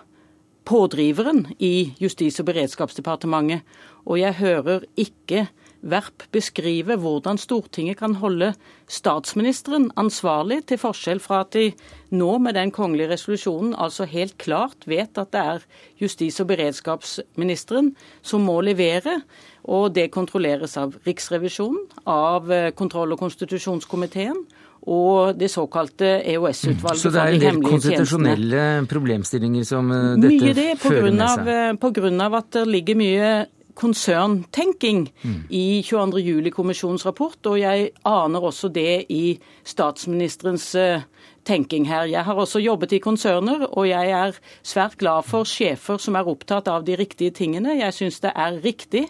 [0.65, 3.65] pådriveren i Justis- og beredskapsdepartementet.
[4.05, 5.47] Og jeg hører ikke
[5.81, 8.51] Verp beskrive hvordan Stortinget kan holde
[8.91, 11.71] statsministeren ansvarlig, til forskjell fra at de
[12.13, 15.65] nå med den kongelige resolusjonen altså helt klart vet at det er
[16.01, 19.21] justis- og beredskapsministeren som må levere.
[19.65, 24.45] Og det kontrolleres av Riksrevisjonen, av eh, kontroll- og konstitusjonskomiteen
[24.81, 30.55] og det såkalte EOS-utvalget Så det er en del konstitusjonelle problemstillinger som eh, dette mye
[30.57, 31.43] det, fører med seg?
[31.45, 32.29] Mye det, pga.
[32.39, 33.31] at det ligger mye
[33.75, 35.39] konserntenking mm.
[35.49, 36.21] i 22.
[36.25, 41.03] juli-kommisjonens rapport, og jeg aner også det i statsministerens uh,
[41.45, 42.05] tenking her.
[42.09, 46.29] Jeg har også jobbet i konserner, og jeg er svært glad for sjefer som er
[46.29, 47.77] opptatt av de riktige tingene.
[47.79, 49.07] Jeg syns det er riktig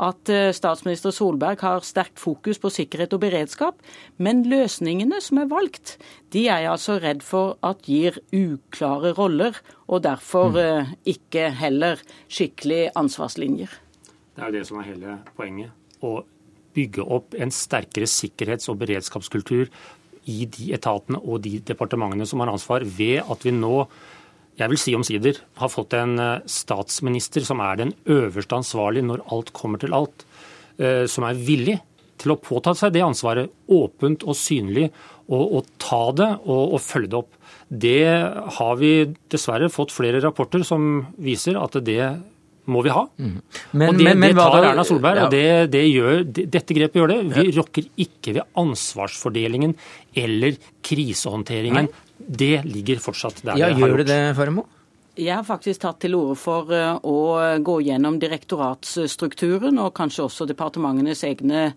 [0.00, 3.78] at eh, statsminister Solberg har sterkt fokus på sikkerhet og beredskap.
[4.16, 5.96] Men løsningene som er valgt,
[6.34, 10.60] de er jeg altså redd for at gir uklare roller, og derfor mm.
[10.64, 13.83] eh, ikke heller skikkelig ansvarslinjer.
[14.34, 15.74] Det er jo det som er hele poenget.
[16.02, 16.24] Å
[16.74, 19.68] bygge opp en sterkere sikkerhets- og beredskapskultur
[20.30, 23.86] i de etatene og de departementene som har ansvar, ved at vi nå
[24.54, 29.24] jeg vil si omsider, har fått en eh, statsminister som er den øverste ansvarlig når
[29.34, 30.22] alt kommer til alt,
[30.78, 31.80] eh, som er villig
[32.22, 34.92] til å påta seg det ansvaret åpent og synlig,
[35.26, 37.34] og, og ta det og, og, følge det opp.
[37.66, 38.06] Det
[38.58, 38.92] har vi
[39.32, 42.02] dessverre fått flere rapporter som viser at det
[42.70, 43.04] må vi ha.
[43.18, 43.34] Mm.
[43.72, 45.26] Men, og det, men, men, det tar Erna Solberg, ja.
[45.26, 46.22] og det, det gjør,
[46.56, 47.18] dette grepet gjør det.
[47.34, 47.56] Vi ja.
[47.58, 49.74] rokker ikke ved ansvarsfordelingen
[50.24, 51.90] eller krisehåndteringen.
[51.90, 52.00] Nei.
[52.14, 53.90] Det ligger fortsatt der ja, det har gjort.
[53.90, 54.68] Gjør det det, Faremo?
[55.14, 57.18] Jeg har faktisk tatt til orde for eh, å
[57.62, 61.68] gå gjennom direktoratsstrukturen og kanskje også departementenes egne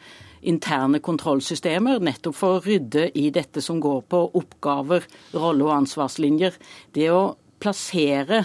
[0.48, 6.58] interne kontrollsystemer, nettopp for å rydde i dette som går på oppgaver, rolle- og ansvarslinjer.
[6.94, 8.44] Det å plassere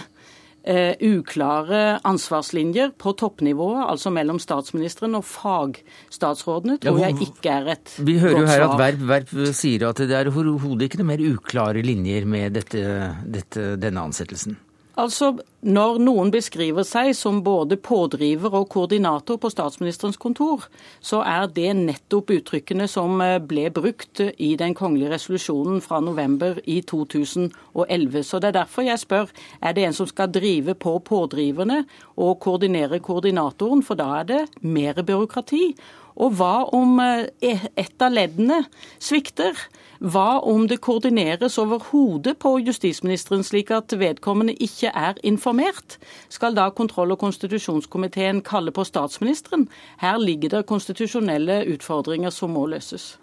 [0.63, 7.67] Uh, uklare ansvarslinjer på toppnivået, altså mellom statsministeren og fagstatsrådene, tror ja, jeg ikke er
[7.73, 8.05] et godt svar.
[8.07, 11.25] Vi hører jo her at Verp, Verp sier at det er overhodet ikke noe mer
[11.33, 12.85] uklare linjer med dette,
[13.27, 14.55] dette, denne ansettelsen.
[14.93, 15.31] Altså,
[15.63, 20.65] Når noen beskriver seg som både pådriver og koordinator på statsministerens kontor,
[20.99, 26.59] så er det nettopp uttrykkene som eh, ble brukt i den kongelige resolusjonen fra november
[26.67, 28.19] i 2011.
[28.27, 31.85] Så Det er derfor jeg spør er det en som skal drive på pådriverne
[32.17, 35.73] og koordinere koordinatoren, for da er det mer byråkrati.
[36.19, 38.65] Og hva om eh, et av leddene
[38.99, 39.55] svikter?
[40.03, 45.95] Hva om det koordineres over hodet på justisministeren, slik at vedkommende ikke er informert?
[46.27, 49.69] Skal da kontroll- og konstitusjonskomiteen kalle på statsministeren?
[50.03, 53.13] Her ligger det konstitusjonelle utfordringer som må løses.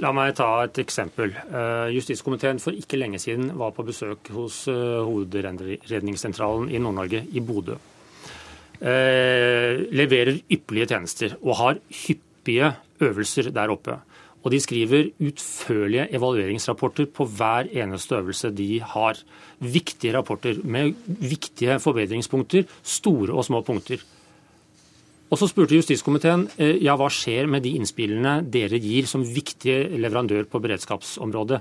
[0.00, 1.36] La meg ta et eksempel.
[1.36, 7.44] Eh, justiskomiteen for ikke lenge siden var på besøk hos eh, Hovedredningssentralen i Nord-Norge, i
[7.44, 7.76] Bodø.
[8.80, 12.72] Eh, leverer ypperlige tjenester og har hyppige
[13.04, 14.00] øvelser der oppe.
[14.46, 19.18] Og de skriver utførlige evalueringsrapporter på hver eneste øvelse de har.
[19.58, 24.04] Viktige rapporter med viktige forbedringspunkter, store og små punkter.
[25.30, 29.98] Og Så spurte justiskomiteen eh, ja, hva skjer med de innspillene dere gir som viktige
[29.98, 31.58] leverandør på beredskapsområdet.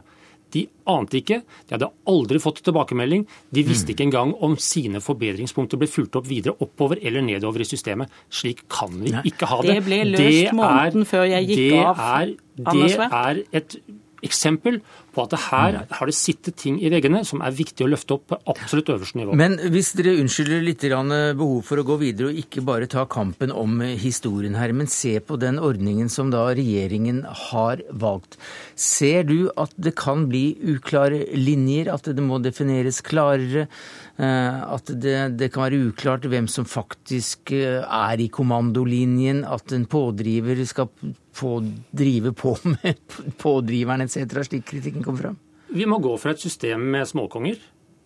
[0.53, 3.25] De ante ikke, de hadde aldri fått tilbakemelding.
[3.55, 7.67] De visste ikke engang om sine forbedringspunkter ble fulgt opp videre oppover eller nedover i
[7.67, 8.13] systemet.
[8.29, 9.79] Slik kan vi ikke ha det.
[9.79, 12.34] Det ble løst måneden før jeg gikk av.
[12.55, 13.79] Det er et
[14.26, 14.82] eksempel
[15.16, 18.26] på at her har det sittet ting i veggene som er viktig å løfte opp
[18.32, 19.36] på absolutt øverste nivå.
[19.40, 23.54] Men hvis dere unnskylder litt behov for å gå videre og ikke bare ta kampen
[23.56, 28.38] om historien her, men se på den ordningen som da regjeringen har valgt.
[28.76, 33.68] Ser du at det kan bli uklare linjer, at det må defineres klarere?
[34.16, 39.74] Eh, at det, det, kan være uklart hvem som faktisk eh, er i kommandolinjen, at
[39.76, 40.92] en pådriver skal
[41.36, 41.60] få
[41.95, 43.02] drive på med
[43.43, 45.39] pådriveren etc., slik kritikken kom fram?
[45.76, 47.60] Vi må gå fra et system med småkonger,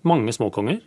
[0.10, 0.80] mange småkonger,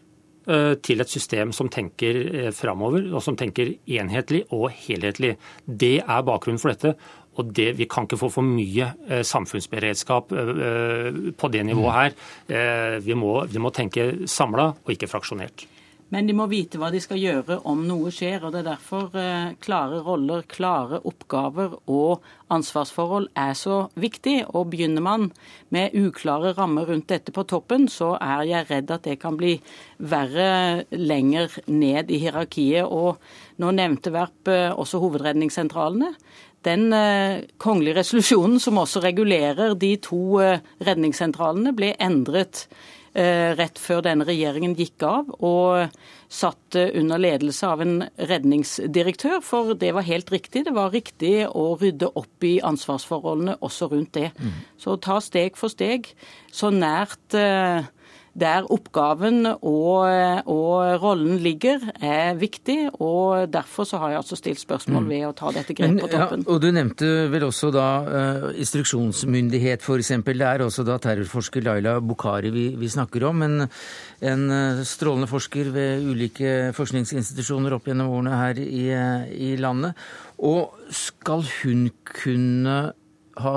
[0.51, 5.37] eh, til et system som tenker framover, og som tenker enhetlig og helhetlig.
[5.67, 6.97] Det er bakgrunnen for dette.
[7.41, 12.17] Og det, Vi kan ikke få for mye eh, samfunnsberedskap eh, på det nivået her.
[12.49, 15.65] Eh, vi, må, vi må tenke samla og ikke fraksjonert.
[16.13, 18.43] Men de må vite hva de skal gjøre om noe skjer.
[18.45, 24.43] og Det er derfor eh, klare roller, klare oppgaver og ansvarsforhold er så viktig.
[24.53, 25.31] Og Begynner man
[25.73, 29.57] med uklare rammer rundt dette på toppen, så er jeg redd at det kan bli
[29.97, 32.85] verre lenger ned i hierarkiet.
[32.85, 33.17] Og
[33.63, 36.13] Nå nevnte Verp eh, også hovedredningssentralene.
[36.63, 42.67] Den eh, kongelige resolusjonen som også regulerer de to eh, redningssentralene, ble endret
[43.13, 45.93] rett før denne regjeringen gikk av, og
[46.33, 49.43] satt under ledelse av en redningsdirektør.
[49.45, 50.65] For det var helt riktig.
[50.65, 54.31] Det var riktig å rydde opp i ansvarsforholdene også rundt det.
[54.41, 54.55] Mm.
[54.81, 56.09] Så ta steg for steg,
[56.49, 57.37] så nært
[58.33, 60.07] der oppgaven og,
[60.49, 62.89] og, rollen ligger, er viktig.
[63.05, 65.11] og Derfor så har jeg altså stilt spørsmål mm.
[65.11, 66.45] ved å ta dette grepet på toppen.
[66.47, 70.15] Ja, og Du nevnte vel også da uh, instruksjonsmyndighet, f.eks.
[70.25, 73.45] Det er også da terrorforsker Laila Bukhari vi, vi snakker om.
[73.45, 73.67] En,
[74.25, 78.87] en uh, strålende forsker ved ulike forskningsinstitusjoner opp gjennom årene her i,
[79.53, 79.99] i landet.
[80.43, 82.79] Og skal hun kunne
[83.43, 83.57] ha,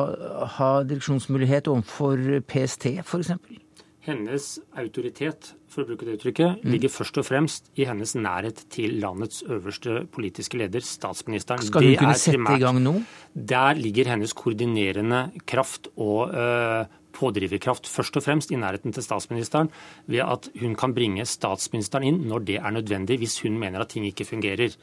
[0.60, 3.64] ha direksjonsmulighet overfor PST, f.eks.?
[4.06, 6.72] Hennes autoritet for å bruke det uttrykket, mm.
[6.72, 11.64] ligger først og fremst i hennes nærhet til landets øverste politiske leder, statsministeren.
[11.66, 12.94] Skal hun kunne sette i gang nå?
[13.34, 19.72] Der ligger hennes koordinerende kraft og uh, pådriverkraft først og fremst i nærheten til statsministeren,
[20.12, 23.94] ved at hun kan bringe statsministeren inn når det er nødvendig, hvis hun mener at
[23.96, 24.76] ting ikke fungerer.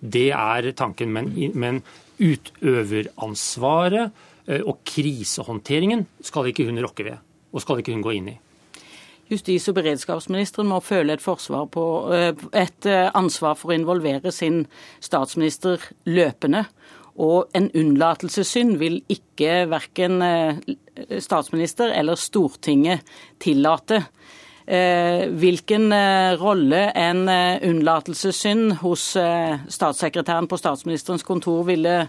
[0.00, 1.12] Det er tanken.
[1.16, 1.82] Men, men
[2.20, 8.34] utøveransvaret uh, og krisehåndteringen skal ikke hun rokke ved, og skal ikke hun gå inn
[8.36, 8.40] i.
[9.26, 14.66] Justis- og beredskapsministeren må føle et, på, eh, et eh, ansvar for å involvere sin
[15.02, 16.66] statsminister løpende.
[17.18, 20.60] Og en unnlatelsessynd vil ikke verken eh,
[21.18, 23.02] statsminister eller Stortinget
[23.40, 24.04] tillate.
[24.66, 25.92] Hvilken
[26.40, 27.20] rolle en
[27.68, 32.08] unnlatelsessynd hos statssekretæren på statsministerens kontor ville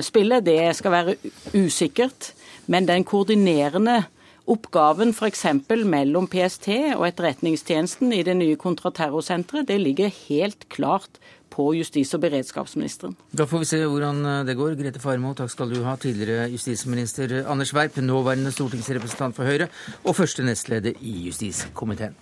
[0.00, 1.16] spille, det skal være
[1.52, 2.30] usikkert.
[2.72, 3.98] Men den koordinerende
[4.46, 5.42] Oppgaven f.eks.
[5.90, 11.18] mellom PST og Etterretningstjenesten i det nye kontraterrorsenteret, det ligger helt klart
[11.50, 13.16] på justis- og beredskapsministeren.
[13.34, 14.76] Da får vi se hvordan eh, det går.
[14.78, 15.96] Grete Farmo, takk skal du ha.
[15.98, 19.70] Tidligere justisminister Anders Werp, nåværende stortingsrepresentant for Høyre
[20.04, 22.14] og første nestleder i justiskomiteen.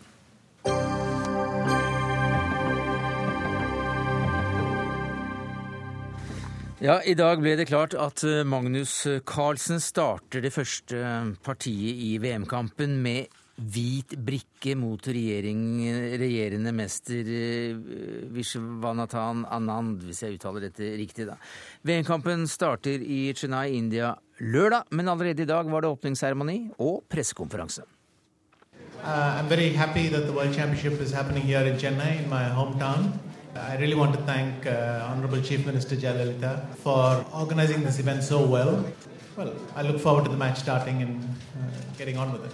[6.85, 11.97] Ja, I dag ble det klart at eh, Magnus Carlsen starter det første eh, partiet
[11.97, 15.63] i VM-kampen med hvit brikke mot regjering,
[16.21, 17.73] regjerende mester eh,
[18.37, 21.25] Vishwanathan Anand, hvis jeg uttaler dette riktig.
[21.31, 21.39] da.
[21.89, 24.13] VM-kampen starter i Chennai, India
[24.45, 27.89] lørdag, men allerede i dag var det åpningsseremoni og pressekonferanse.
[29.01, 31.49] Uh, I'm very happy that the World Championship is happening
[31.81, 33.34] Chennai, in my hometown.
[33.57, 38.45] I really want to thank uh, Honorable Chief Minister Jayalalitha for organizing this event so
[38.45, 38.85] well.
[39.37, 41.27] Well, I look forward to the match starting and uh,
[41.99, 42.53] getting on with it.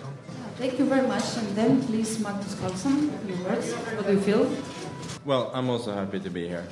[0.56, 1.36] Thank you very much.
[1.36, 3.72] And then, please, Magnus Carlsen, your words.
[3.72, 4.50] What do you feel?
[5.24, 6.64] Well, I'm also happy to be here.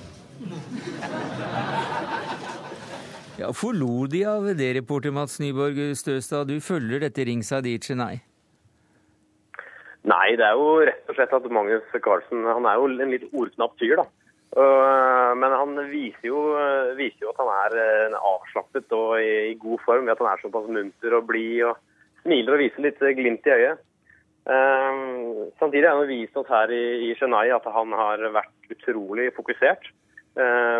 [3.38, 6.49] ja, Forlo de av det, reporter Mats Nyborg Støstad?
[6.49, 8.28] Du følger dette ringside i Chennai?
[10.07, 13.27] Nei, det er jo rett og slett at Magnus Carlsen han er jo en litt
[13.33, 13.99] ordknapp fyr.
[13.99, 14.07] da.
[14.57, 16.39] Uh, men han viser jo,
[16.97, 20.41] viser jo, at han er uh, avslappet og i, god form ved at han er
[20.41, 21.77] såpass munter og blid og
[22.23, 23.85] smiler og viser litt glimt i øyet.
[25.61, 29.91] Samtidig har han vist oss her i, i Chennai at han har vært utrolig fokusert.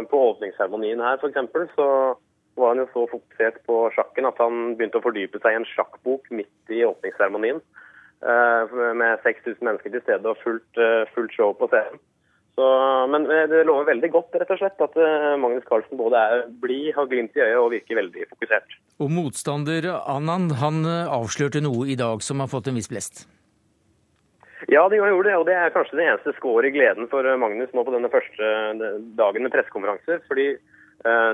[0.09, 1.75] på åpningsseremonien her f.eks.
[1.77, 1.89] så
[2.57, 5.69] var han jo så fokusert på sjakken at han begynte å fordype seg i en
[5.69, 7.61] sjakkbok midt i åpningsseremonien.
[8.19, 12.01] Eh, med 6000 mennesker til stede og fullt, eh, fullt show på scenen.
[12.59, 12.67] Så,
[13.13, 14.99] men eh, det lover veldig godt rett og slett, at
[15.39, 18.75] Magnus Carlsen både er blid, har glimt i øyet og virker veldig fokusert.
[18.99, 23.29] Og motstander Anand han avslørte noe i dag som har fått en viss blest?
[24.67, 25.39] Ja, det gjorde det.
[25.39, 28.51] Og det er kanskje det eneste skåret i gleden for Magnus nå på denne første
[29.15, 30.27] dagen med pressekonferanser.
[30.27, 30.51] Fordi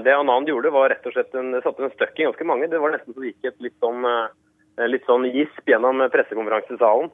[0.04, 2.68] det Anand gjorde, var rett og slett en, satte en støkk i ganske mange.
[2.68, 4.04] Det var nesten så det gikk et litt sånn
[4.90, 7.10] litt sånn gisp gjennom pressekonferansesalen.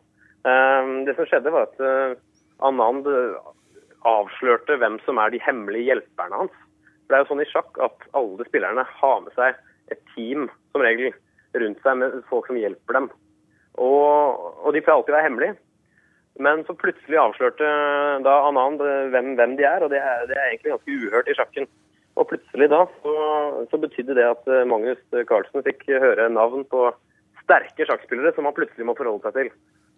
[0.48, 2.18] Eh, det som skjedde, var at eh,
[2.64, 3.08] Anand
[4.08, 6.60] avslørte hvem som er de hemmelige hjelperne hans.
[7.08, 9.58] Det er jo sånn i sjakk at alle spillerne har med seg
[9.92, 11.10] et team som regel
[11.58, 13.10] rundt seg med folk som hjelper dem.
[13.80, 15.56] Og, og de pleier alltid å være hemmelige.
[16.40, 17.66] Men så plutselig avslørte
[18.24, 18.80] da Anand
[19.12, 21.68] hvem, hvem de er, og det er, det er, egentlig ganske uhørt i sjakken.
[22.20, 23.16] Og plutselig da så,
[23.72, 26.88] så betydde det at Magnus Carlsen fikk høre navn på
[27.50, 29.50] sterke sjakkspillere som man plutselig må forholde seg til.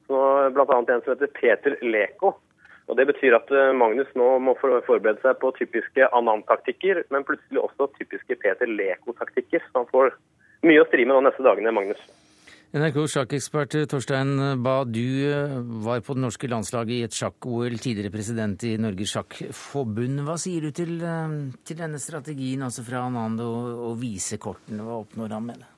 [0.08, 0.22] Så
[0.56, 0.64] Bl.a.
[0.80, 2.34] en som heter Peter Leko.
[2.90, 7.62] Og Det betyr at eh, Magnus nå må forberede seg på typiske Anand-taktikker, men plutselig
[7.62, 9.62] også typiske Peter Leko-taktikker.
[9.68, 10.16] Så han får
[10.66, 12.02] mye å stri med de neste dagene, Magnus.
[12.72, 14.30] NRK sjakkekspert Torstein
[14.64, 19.14] Ba, du eh, var på det norske landslaget i et sjakk-OL, tidligere president i Norges
[19.14, 20.24] Sjakkforbund.
[20.26, 21.36] Hva sier du til, eh,
[21.68, 24.82] til denne strategien altså fra Anand å vise kortene?
[24.82, 25.71] Hva oppnår han med det?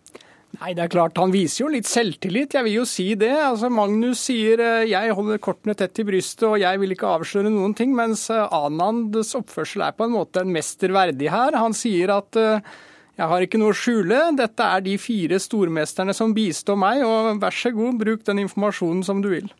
[0.55, 3.33] Nei, det er klart, Han viser jo litt selvtillit, jeg vil jo si det.
[3.33, 7.51] Altså, Magnus sier eh, jeg holder kortene tett til brystet og jeg vil ikke avsløre
[7.51, 11.59] noen ting, mens eh, Anands oppførsel er på en måte en mester verdig her.
[11.59, 12.75] Han sier at eh,
[13.19, 17.43] jeg har ikke noe å skjule, dette er de fire stormesterne som bistår meg, og
[17.43, 19.51] vær så god, bruk den informasjonen som du vil.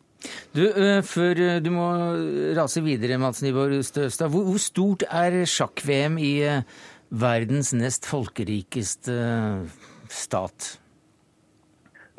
[0.57, 0.63] Du,
[1.05, 1.89] Før du må
[2.57, 4.33] rase videre, Mats Nyborg Støstad.
[4.33, 6.33] Hvor stort er sjakk-VM i
[7.15, 9.19] verdens nest folkerikeste
[10.11, 10.73] stat?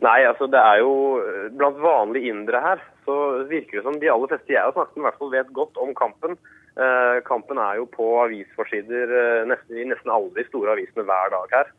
[0.04, 4.12] Nei, altså det er jo eh, blant vanlige indere her, så virker det som de
[4.12, 6.36] aller fleste jeg har snakket med, i hvert fall vet godt om kampen.
[6.76, 11.32] Eh, kampen er jo på avisforsider eh, nesten, i nesten alle de store avisene hver
[11.32, 11.72] dag her.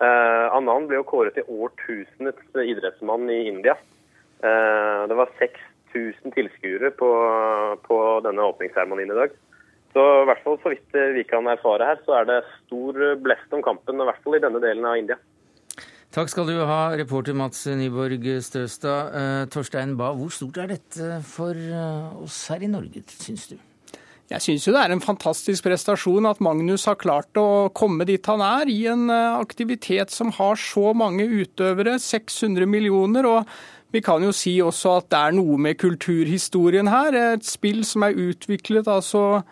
[0.00, 3.76] Eh, Anand ble jo kåret til årtusenets idrettsmann i India.
[4.40, 7.10] Eh, det var 6000 tilskuere på,
[7.84, 9.36] på denne åpningsseremonien i dag.
[9.92, 13.52] Så i hvert fall så vidt vi kan erfare her, så er det stor blest
[13.56, 15.20] om kampen, i hvert fall i denne delen av India.
[16.08, 19.12] Takk skal du ha, reporter Mats Nyborg Støstad.
[19.12, 23.58] Eh, Torstein Bae, hvor stort er dette for eh, oss her i Norge, syns du?
[24.28, 28.24] Jeg syns jo det er en fantastisk prestasjon at Magnus har klart å komme dit
[28.28, 33.28] han er, i en eh, aktivitet som har så mange utøvere, 600 millioner.
[33.28, 33.44] og
[33.92, 37.16] vi kan jo si også at det er noe med kulturhistorien her.
[37.36, 39.42] Et spill som er utviklet altså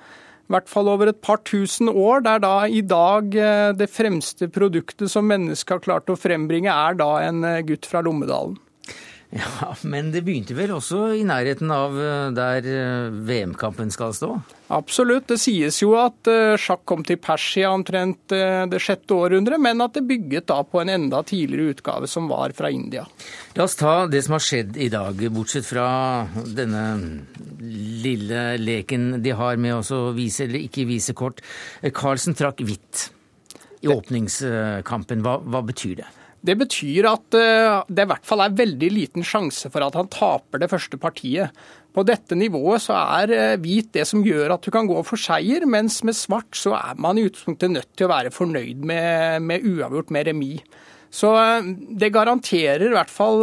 [0.46, 4.46] i hvert fall over et par tusen år, der da i dag eh, det fremste
[4.52, 8.54] produktet som mennesket har klart å frembringe, er da en eh, gutt fra Lommedalen.
[9.36, 12.66] Ja, Men det begynte vel også i nærheten av eh, der
[13.26, 14.28] VM-kampen skal stå?
[14.72, 15.26] Absolutt.
[15.30, 16.26] Det sies jo at
[16.58, 20.90] sjakk kom til Persia omtrent det sjette århundret, men at det bygget da på en
[20.90, 23.04] enda tidligere utgave som var fra India.
[23.54, 25.86] La oss ta det som har skjedd i dag, bortsett fra
[26.58, 26.82] denne
[27.62, 31.44] lille leken de har med å vise eller ikke vise kort.
[31.94, 33.08] Carlsen trakk hvitt
[33.86, 35.22] i åpningskampen.
[35.22, 36.10] Hva, hva betyr det?
[36.44, 40.10] Det betyr at eh, det i hvert fall er veldig liten sjanse for at han
[40.12, 41.54] taper det første partiet.
[41.96, 45.20] På dette nivået så er eh, hvit det som gjør at du kan gå for
[45.20, 49.46] seier, mens med svart så er man i utgangspunktet nødt til å være fornøyd med,
[49.48, 50.62] med uavgjort, med remis.
[51.16, 53.42] Så eh, det garanterer i hvert fall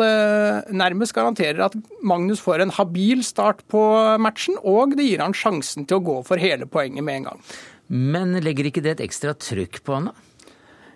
[0.72, 3.84] nærmest garanterer at Magnus får en habil start på
[4.22, 7.48] matchen, og det gir han sjansen til å gå for hele poenget med en gang.
[7.94, 10.30] Men legger ikke det et ekstra trykk på han, da?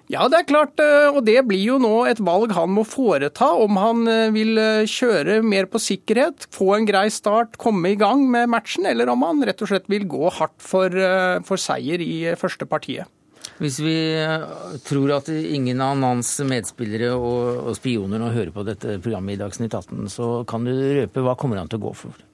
[0.08, 3.50] Ja, det er klart, eh, og det blir jo nå et valg han må foreta.
[3.60, 8.00] Om han eh, vil eh, kjøre mer på sikkerhet, få en grei start, komme i
[8.00, 10.96] gang med matchen, eller om han rett og slett vil gå hardt for,
[11.48, 13.12] for seier i første partiet.
[13.58, 13.98] Hvis vi
[14.86, 19.41] tror at ingen av hans medspillere og, og spioner nå hører på dette programmet i
[19.41, 22.27] Dagsnytt 18, så kan du røpe hva kommer han til å gå for?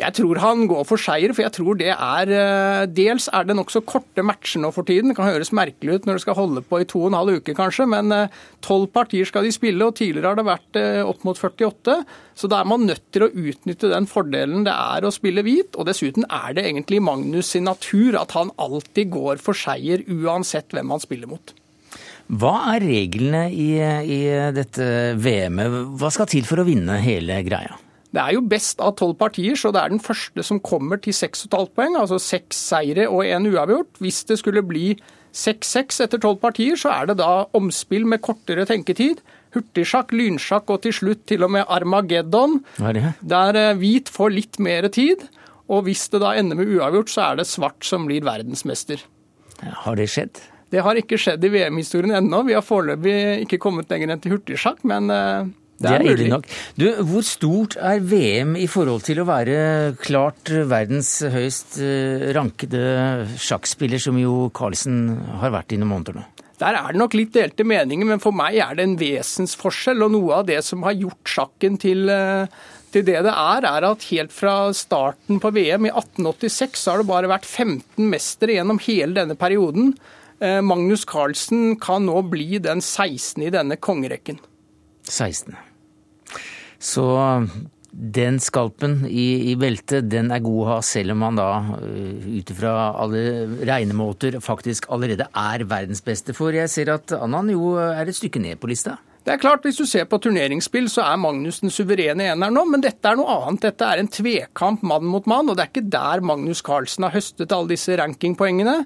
[0.00, 3.56] Jeg tror han går for seier, for jeg tror det er eh, Dels er det
[3.58, 5.10] nokså korte matcher nå for tiden.
[5.10, 7.40] Det kan høres merkelig ut når det skal holde på i to og en halv
[7.40, 11.02] uke, kanskje, men eh, tolv partier skal de spille, og tidligere har det vært eh,
[11.04, 11.98] opp mot 48.
[12.40, 15.76] Så da er man nødt til å utnytte den fordelen det er å spille hvit.
[15.76, 20.72] Og dessuten er det egentlig Magnus sin natur at han alltid går for seier, uansett
[20.72, 21.54] hvem han spiller mot.
[22.40, 24.20] Hva er reglene i, i
[24.54, 24.88] dette
[25.18, 25.78] VM-et?
[25.98, 27.76] Hva skal til for å vinne hele greia?
[28.10, 31.14] Det er jo best av tolv partier, så det er den første som kommer til
[31.14, 31.96] 6,5 poeng.
[31.98, 34.00] Altså seks seire og én uavgjort.
[34.02, 34.96] Hvis det skulle bli
[35.30, 39.22] 6-6 etter tolv partier, så er det da omspill med kortere tenketid.
[39.54, 42.60] Hurtigsjakk, lynsjakk og til slutt til og med Armageddon.
[42.82, 43.00] Er?
[43.22, 45.26] Der eh, hvit får litt mer tid.
[45.70, 49.04] Og hvis det da ender med uavgjort, så er det svart som blir verdensmester.
[49.84, 50.42] Har det skjedd?
[50.70, 52.42] Det har ikke skjedd i VM-historien ennå.
[52.46, 55.50] Vi har foreløpig ikke kommet lenger enn til hurtigsjakk, men eh,
[55.80, 56.28] det er, mulig.
[56.28, 56.48] nok.
[56.76, 59.60] Du, hvor stort er VM i forhold til å være
[60.00, 62.82] klart verdens høyest eh, rankede
[63.40, 65.06] sjakkspiller, som jo Carlsen
[65.40, 66.26] har vært i noen måneder nå?
[66.60, 70.04] Der er det nok litt delte meninger, men for meg er det en vesensforskjell.
[70.04, 72.52] Og noe av det som har gjort sjakken til, eh,
[72.92, 77.00] til det det er, er at helt fra starten på VM i 1886 så har
[77.00, 79.94] det bare vært 15 mestere gjennom hele denne perioden.
[80.40, 83.40] Eh, Magnus Carlsen kan nå bli den 16.
[83.48, 84.40] i denne kongerekken.
[85.08, 85.56] 16.
[86.80, 87.04] Så
[87.90, 91.50] den skalpen i, i beltet, den er god å ha, selv om han da
[91.82, 92.72] øh, ut ifra
[93.02, 93.22] alle
[93.66, 96.34] regnemåter faktisk allerede er verdens beste.
[96.36, 98.96] For jeg ser at Annan jo er et stykke ned på lista.
[99.20, 102.64] Det er klart, Hvis du ser på turneringsspill, så er Magnus den suverene eneren nå,
[102.70, 103.66] men dette er noe annet.
[103.66, 107.12] Dette er en tvekamp mann mot mann, og det er ikke der Magnus Carlsen har
[107.12, 108.78] høstet alle disse rankingpoengene.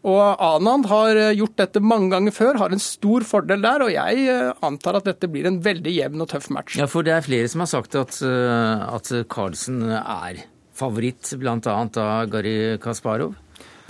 [0.00, 3.92] Og Anand har eh, gjort dette mange ganger før, har en stor fordel der, og
[3.92, 6.78] jeg eh, antar at dette blir en veldig jevn og tøff match.
[6.80, 10.40] Ja, for det er flere som har sagt at, øh, at Carlsen er
[10.80, 11.58] favoritt, bl.a.
[11.60, 13.36] av Gary Kasparov.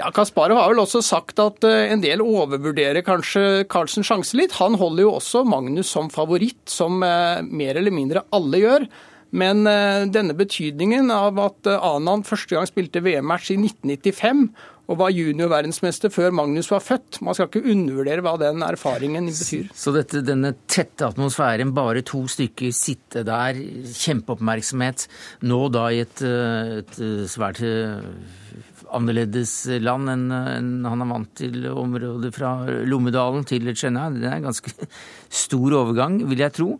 [0.00, 4.56] Ja, Kasparov har vel også sagt at eh, en del overvurderer kanskje Carlsens sjanse litt.
[4.56, 8.86] Han holder jo også Magnus som favoritt, som eh, mer eller mindre alle gjør.
[9.36, 14.48] Men eh, denne betydningen av at Anand første gang spilte VM-match i 1995
[14.90, 17.20] og var juniorverdensmester før Magnus var født.
[17.22, 19.70] Man skal ikke undervurdere hva den erfaringen betyr.
[19.76, 23.60] Så dette, denne tette atmosfæren, bare to stykker sitte der,
[24.02, 25.06] kjempeoppmerksomhet,
[25.46, 27.62] nå da i et, et svært
[28.90, 32.52] annerledes land enn han er vant til området fra
[32.88, 34.08] Lommedalen til Chennai.
[34.16, 34.74] Det er en ganske
[35.44, 36.70] stor overgang, vil jeg tro.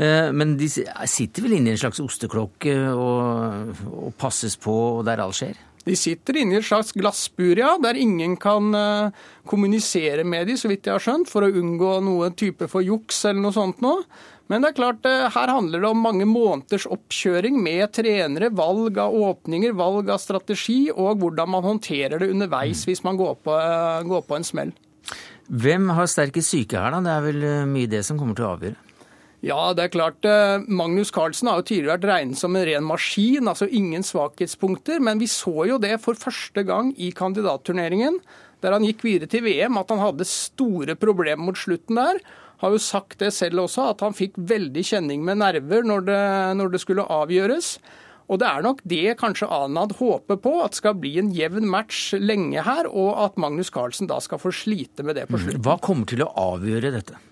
[0.00, 5.20] Eh, Men de sitter vel inne i en slags osteklokke og, og passes på, der
[5.24, 5.67] alt skjer?
[5.88, 10.58] De sitter inne i et slags glassbur, ja, der ingen kan uh, kommunisere med dem,
[10.60, 13.80] så vidt jeg har skjønt, for å unngå noe type for juks eller noe sånt
[13.84, 14.02] noe.
[14.48, 19.00] Men det er klart, uh, her handler det om mange måneders oppkjøring med trenere, valg
[19.00, 23.56] av åpninger, valg av strategi, og hvordan man håndterer det underveis hvis man går på,
[23.56, 24.74] uh, går på en smell.
[25.48, 27.00] Hvem har sterkest syke her, da?
[27.00, 28.87] Det er vel mye det som kommer til å avgjøre?
[29.44, 30.26] Ja, det er klart.
[30.66, 34.98] Magnus Carlsen har jo tidligere vært regnet som en ren maskin, altså ingen svakhetspunkter.
[35.04, 38.18] Men vi så jo det for første gang i kandidatturneringen,
[38.64, 42.18] der han gikk videre til VM, at han hadde store problemer mot slutten der.
[42.58, 46.22] Har jo sagt det selv også, at han fikk veldig kjenning med nerver når det,
[46.58, 47.76] når det skulle avgjøres.
[48.28, 52.10] Og det er nok det kanskje Anad håper på, at skal bli en jevn match
[52.18, 55.62] lenge her, og at Magnus Carlsen da skal få slite med det på slutten.
[55.64, 57.22] Hva kommer til å avgjøre dette?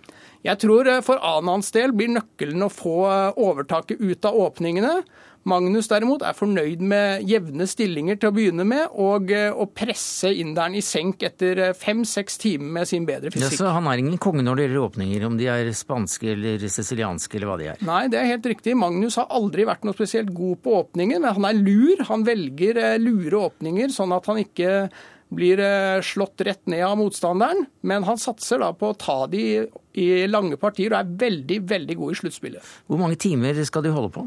[0.45, 2.99] Jeg tror for Anans del blir nøkkelen å få
[3.37, 4.99] overtaket ut av åpningene.
[5.47, 10.75] Magnus derimot er fornøyd med jevne stillinger til å begynne med, og å presse inderen
[10.75, 13.55] i senk etter fem-seks timer med sin bedre fysikk.
[13.55, 16.67] Ja, så han er ingen konge når det gjelder åpninger, om de er spanske eller
[16.67, 17.85] sicilianske eller hva de er?
[17.87, 18.75] Nei, det er helt riktig.
[18.79, 22.03] Magnus har aldri vært noe spesielt god på åpninger, men han er lur.
[22.11, 24.89] Han velger lure åpninger, sånn at han ikke
[25.35, 25.61] blir
[26.07, 29.67] slått rett ned av motstanderen, men han satser da på å ta de
[29.99, 32.75] i lange partier og er veldig, veldig god i sluttspillet.
[32.87, 34.27] Hvor mange timer skal de holde på?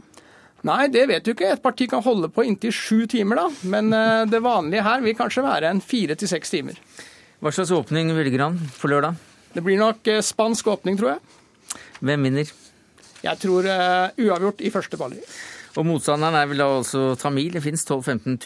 [0.67, 1.53] Nei, det vet du ikke.
[1.55, 3.47] Et parti kan holde på inntil sju timer, da.
[3.71, 3.93] Men
[4.27, 6.81] det vanlige her vil kanskje være en fire til seks timer.
[7.39, 9.15] Hva slags åpning velger han på lørdag?
[9.55, 11.39] Det blir nok spansk åpning, tror jeg.
[12.03, 12.51] Hvem vinner?
[13.19, 15.23] Jeg tror uh, uavgjort i første baller.
[15.77, 17.51] Og motstanderen er vel da altså tamil.
[17.53, 18.37] Det finnes 12 000-15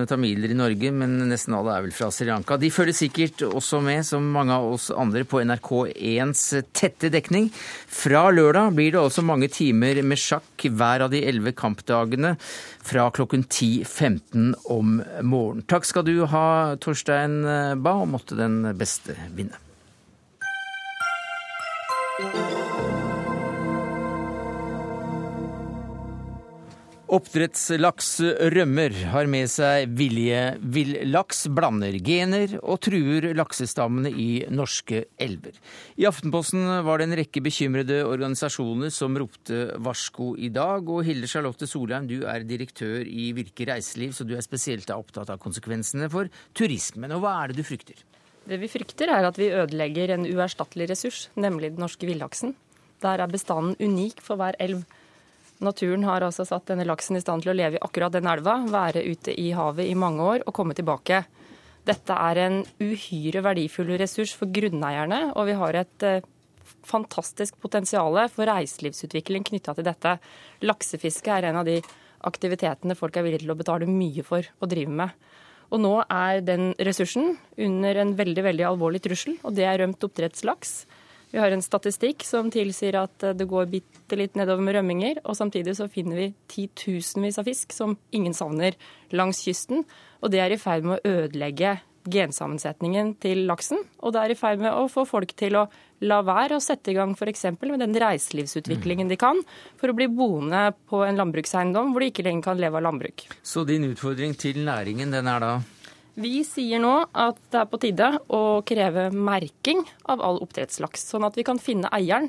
[0.00, 2.56] 000 tamiler i Norge, men nesten alle er vel fra Sri Lanka.
[2.60, 6.44] De følger sikkert også med, som mange av oss andre, på NRK1s
[6.76, 7.50] tette dekning.
[7.52, 13.10] Fra lørdag blir det også mange timer med sjakk hver av de elleve kampdagene fra
[13.14, 15.66] klokken 10.15 om morgenen.
[15.68, 16.46] Takk skal du ha,
[16.80, 17.42] Torstein
[17.84, 19.69] Ba, og måtte den beste vinne.
[27.10, 28.20] Oppdrettslaks
[28.54, 35.56] rømmer, har med seg vilje villaks, blander gener og truer laksestammene i norske elver.
[35.98, 40.86] I Aftenposten var det en rekke bekymrede organisasjoner som ropte varsko i dag.
[40.86, 45.34] Og Hilde Charlotte Solheim, du er direktør i Virke reiseliv, så du er spesielt opptatt
[45.34, 47.10] av konsekvensene for turismen.
[47.18, 48.06] Og hva er det du frykter?
[48.46, 52.54] Det vi frykter er at vi ødelegger en uerstattelig ressurs, nemlig den norske villaksen.
[53.02, 54.86] Der er bestanden unik for hver elv.
[55.60, 58.58] Naturen har altså satt denne laksen i stand til å leve i akkurat den elva,
[58.70, 61.22] være ute i havet i mange år og komme tilbake.
[61.88, 66.24] Dette er en uhyre verdifull ressurs for grunneierne, og vi har et eh,
[66.86, 70.16] fantastisk potensial for reiselivsutvikling knytta til dette.
[70.64, 71.80] Laksefiske er en av de
[72.28, 75.28] aktivitetene folk er villige til å betale mye for å drive med.
[75.70, 80.02] Og nå er den ressursen under en veldig veldig alvorlig trussel, og det er rømt
[80.08, 80.74] oppdrettslaks.
[81.30, 85.20] Vi har en statistikk som tilsier at det går bitte litt nedover med rømminger.
[85.24, 88.74] Og samtidig så finner vi titusenvis av fisk som ingen savner
[89.14, 89.84] langs kysten.
[90.20, 91.78] Og det er i ferd med å ødelegge
[92.10, 93.82] gensammensetningen til laksen.
[94.00, 95.66] Og det er i ferd med å få folk til å
[96.08, 97.44] la være å sette i gang f.eks.
[97.60, 99.42] med den reiselivsutviklingen de kan,
[99.80, 103.26] for å bli boende på en landbrukseiendom hvor de ikke lenger kan leve av landbruk.
[103.42, 105.52] Så din utfordring til næringen, den er da?
[106.20, 111.24] Vi sier nå at det er på tide å kreve merking av all oppdrettslaks, sånn
[111.24, 112.28] at vi kan finne eieren.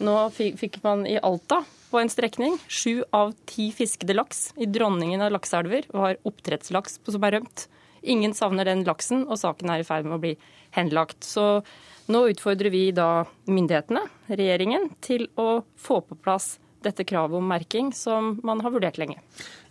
[0.00, 1.58] Nå fikk man i Alta
[1.90, 7.28] på en strekning sju av ti fiskede laks i dronningen av lakseelver var oppdrettslaks som
[7.28, 7.66] er rømt.
[8.08, 10.34] Ingen savner den laksen, og saken er i ferd med å bli
[10.76, 11.20] henlagt.
[11.26, 11.60] Så
[12.08, 16.54] nå utfordrer vi da myndighetene, regjeringen, til å få på plass
[16.86, 19.18] dette kravet om merking, som man har vurdert lenge.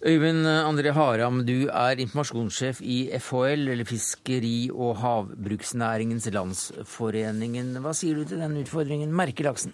[0.05, 7.73] Øyvind André Haram, du er informasjonssjef i FHL, eller Fiskeri- og havbruksnæringens landsforeningen.
[7.81, 9.15] Hva sier du til den utfordringen?
[9.15, 9.73] Merke laksen?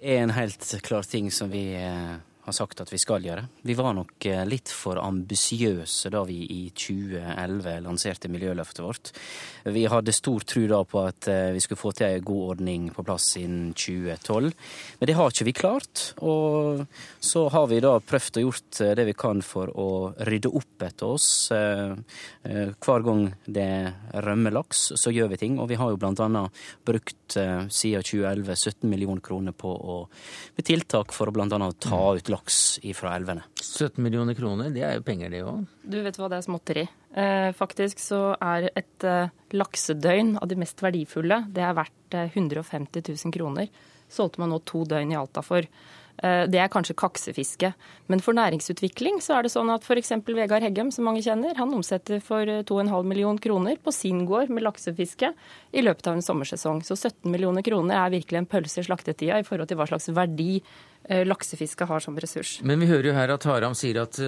[0.00, 2.16] En helt klar ting som vi eh,
[2.46, 3.42] har sagt at vi skal gjøre.
[3.66, 9.10] Vi var nok eh, litt for ambisiøse da vi i 2011 lanserte miljøløftet vårt.
[9.74, 12.88] Vi hadde stor tro da på at eh, vi skulle få til en god ordning
[12.94, 14.52] på plass innen 2012.
[15.00, 16.04] Men det har ikke vi klart.
[16.22, 16.84] Og
[17.18, 19.88] så har vi da prøvd og gjort eh, det vi kan for å
[20.30, 21.28] rydde opp etter oss.
[21.50, 23.68] Hver gang det
[24.22, 25.58] rømmer laks, så gjør vi ting.
[25.62, 29.96] Og vi har jo blant annet brukt siden 2011 17 millioner kroner på å,
[30.56, 31.70] med tiltak for å bl.a.
[31.82, 33.42] ta ut laks laks fra elvene.
[33.62, 35.66] 17 millioner kroner, det er jo penger det òg?
[35.82, 36.86] Du vet hva det er småtteri.
[37.16, 42.32] Eh, faktisk så er et eh, laksedøgn av de mest verdifulle, det er verdt eh,
[42.32, 43.70] 150 000 kroner.
[44.12, 45.66] Solgte man nå to døgn i Alta for.
[46.22, 47.72] Eh, det er kanskje kaksefiske.
[48.08, 50.14] Men for næringsutvikling så er det sånn at f.eks.
[50.24, 54.50] Vegard Heggem, som mange kjenner, han omsetter for 2,5 millioner million kroner på sin gård
[54.52, 55.32] med laksefiske
[55.72, 56.82] i løpet av en sommersesong.
[56.86, 60.08] Så 17 millioner kroner er virkelig en pølse i slaktetida i forhold til hva slags
[60.16, 62.56] verdi eh, laksefiske har som ressurs.
[62.66, 64.18] Men vi hører jo her at Haram sier at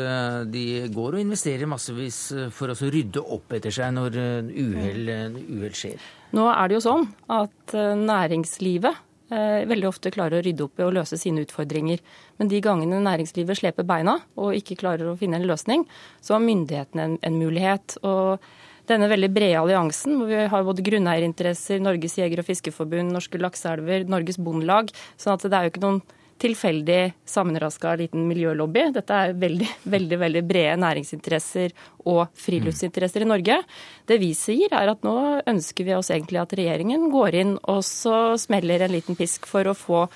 [0.53, 0.65] de
[0.95, 2.21] går og investerer massevis
[2.55, 5.99] for å rydde opp etter seg når uhell skjer.
[6.39, 10.85] Nå er det jo sånn at næringslivet Eh, veldig ofte klarer å rydde opp i
[10.87, 12.01] og løse sine utfordringer.
[12.41, 15.85] Men de gangene næringslivet sleper beina og ikke klarer å finne en løsning,
[16.25, 17.99] så har myndighetene en, en mulighet.
[18.09, 18.41] Og
[18.89, 24.09] denne veldig brede alliansen, hvor vi har både grunneierinteresser, Norges jeger- og fiskeforbund, Norske lakseelver,
[24.09, 26.01] Norges Bondelag, sånn at det er jo ikke noen
[26.41, 28.89] tilfeldig sammenraska liten miljølobby.
[28.95, 31.75] Dette er veldig, veldig, veldig brede næringsinteresser
[32.09, 33.61] og friluftsinteresser i Norge.
[34.09, 35.19] Det vi sier er at nå
[35.49, 39.69] ønsker vi oss egentlig at regjeringen går inn og så smeller en liten pisk for
[39.69, 40.07] å få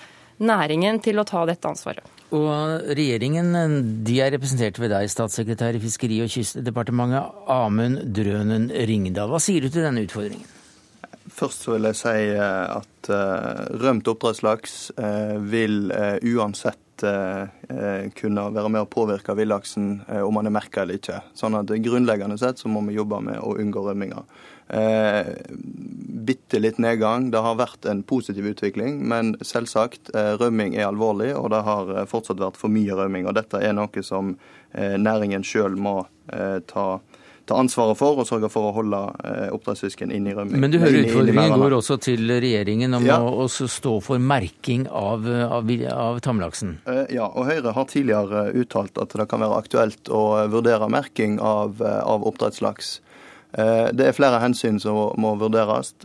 [0.43, 2.07] næringen til å ta dette ansvaret.
[2.33, 3.53] Og regjeringen
[4.07, 9.29] de er representert ved deg, statssekretær i Fiskeri- og kystdepartementet, Amund Drønen Ringdal.
[9.29, 10.49] Hva sier du til denne utfordringen?
[11.33, 15.93] Først vil jeg si eh, at uh, rømt oppdrettslaks uh, vil
[16.35, 19.87] uansett kunne være med å påvirke villaksen
[20.23, 21.17] om man er merka eller ikke.
[21.35, 24.23] Sånn at grunnleggende sett så må vi jobbe med å unngå rømminger.
[26.29, 27.33] Bitte litt nedgang.
[27.35, 32.45] Det har vært en positiv utvikling, men selvsagt, rømming er alvorlig, og det har fortsatt
[32.45, 33.27] vært for mye rømming.
[33.27, 34.37] Og dette er noe som
[34.77, 36.05] næringen sjøl må
[36.71, 36.87] ta
[37.47, 40.61] ta ansvaret for og sørge for å holde eh, oppdrettsfisken inn i rømming.
[40.63, 43.19] Men du hører utfordringen går også til regjeringen om ja.
[43.19, 46.77] å stå for merking av, av, av tamlaksen?
[46.87, 51.41] Eh, ja, og Høyre har tidligere uttalt at det kan være aktuelt å vurdere merking
[51.43, 52.95] av, av oppdrettslaks.
[53.59, 55.97] Eh, det er flere hensyn som må vurderes.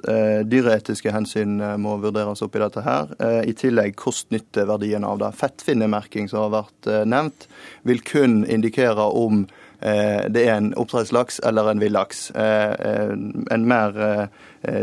[0.50, 3.14] Dyreetiske hensyn må vurderes oppi dette her.
[3.46, 5.32] I tillegg kost-nytte-verdien av det.
[5.38, 7.48] Fettfinnemerking som har vært nevnt,
[7.88, 12.32] vil kun indikere om Eh, det er en oppdrettslaks eller en villaks.
[12.32, 13.12] Eh, eh,
[13.52, 14.30] en mer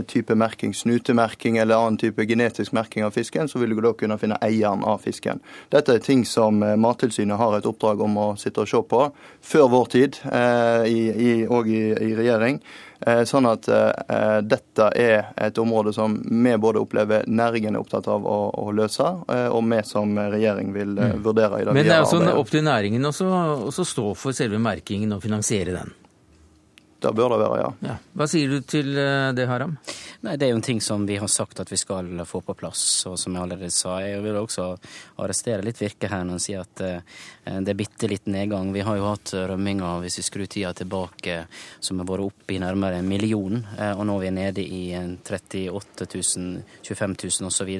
[0.08, 4.16] type merking, snutemerking eller annen type genetisk merking av fisken, så vil du da kunne
[4.18, 5.42] finne eieren av fisken.
[5.74, 9.02] Dette er ting som Mattilsynet har et oppdrag om å sitte og se på
[9.44, 12.62] før vår tid, og i, i, i regjering.
[13.00, 18.06] Eh, sånn at uh, dette er et område som vi både opplever næringen er opptatt
[18.08, 21.88] av å, å løse, uh, og vi som regjering vil uh, vurdere i det Men
[21.88, 25.92] det er altså opp til næringen å stå for selve merkingen og finansiere den?
[27.04, 27.70] Det bør det være, ja.
[27.84, 27.94] ja.
[28.16, 29.74] Hva sier du til eh, det, Haram?
[30.24, 32.54] Nei, Det er jo en ting som vi har sagt at vi skal få på
[32.56, 32.82] plass.
[33.10, 34.70] Og som jeg allerede sa, jeg vil også
[35.20, 38.70] arrestere litt Virke her når han sier at eh, det er bitte litt nedgang.
[38.72, 41.42] Vi har jo hatt rømminger, hvis vi skrur tida tilbake,
[41.84, 43.60] som har vært oppe i nærmere en million.
[43.76, 47.74] Eh, og nå er vi nede i 38 000, 25 000 osv.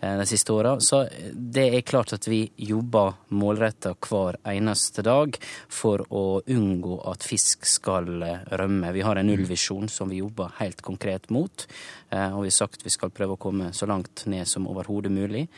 [0.00, 0.78] de siste åra.
[0.80, 1.04] Så
[1.34, 5.36] det er klart at vi jobber målretta hver eneste dag
[5.68, 8.08] for å unngå at fisk skal
[8.50, 8.92] rømme.
[8.94, 11.66] Vi har en nullvisjon som vi jobber helt konkret mot.
[12.10, 15.12] Eh, og vi har sagt vi skal prøve å komme så langt ned som overhodet
[15.12, 15.48] mulig.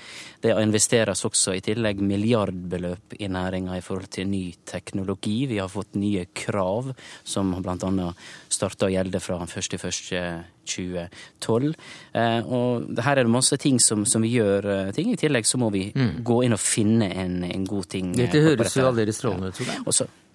[0.41, 5.47] Det investeres også i tillegg milliardbeløp i næringa i forhold til ny teknologi.
[5.51, 8.13] Vi har fått nye krav som bl.a.
[8.49, 11.75] starta å gjelde fra 1.1.2012.
[12.13, 15.13] Eh, og her er det masse ting som, som, vi gjør eh, ting.
[15.13, 16.13] I tillegg så må vi mm.
[16.25, 18.07] gå inn og finne en, en god ting.
[18.17, 19.61] Dette høres jo aldeles strålende ut.
[19.69, 19.75] Ja.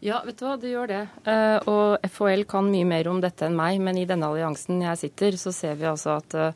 [0.04, 1.02] Ja, vet du hva, det gjør det.
[1.32, 5.00] Eh, og FHL kan mye mer om dette enn meg, men i denne alliansen jeg
[5.00, 6.56] sitter, så ser vi altså at eh,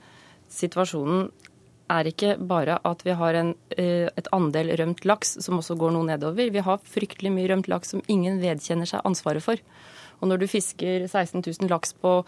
[0.51, 1.29] situasjonen
[1.91, 5.93] er ikke bare at vi har en, eh, et andel rømt laks som også går
[5.95, 6.51] noe nedover.
[6.51, 9.61] Vi har fryktelig mye rømt laks som ingen vedkjenner seg ansvaret for.
[10.19, 12.19] Og når du fisker 16 000 laks på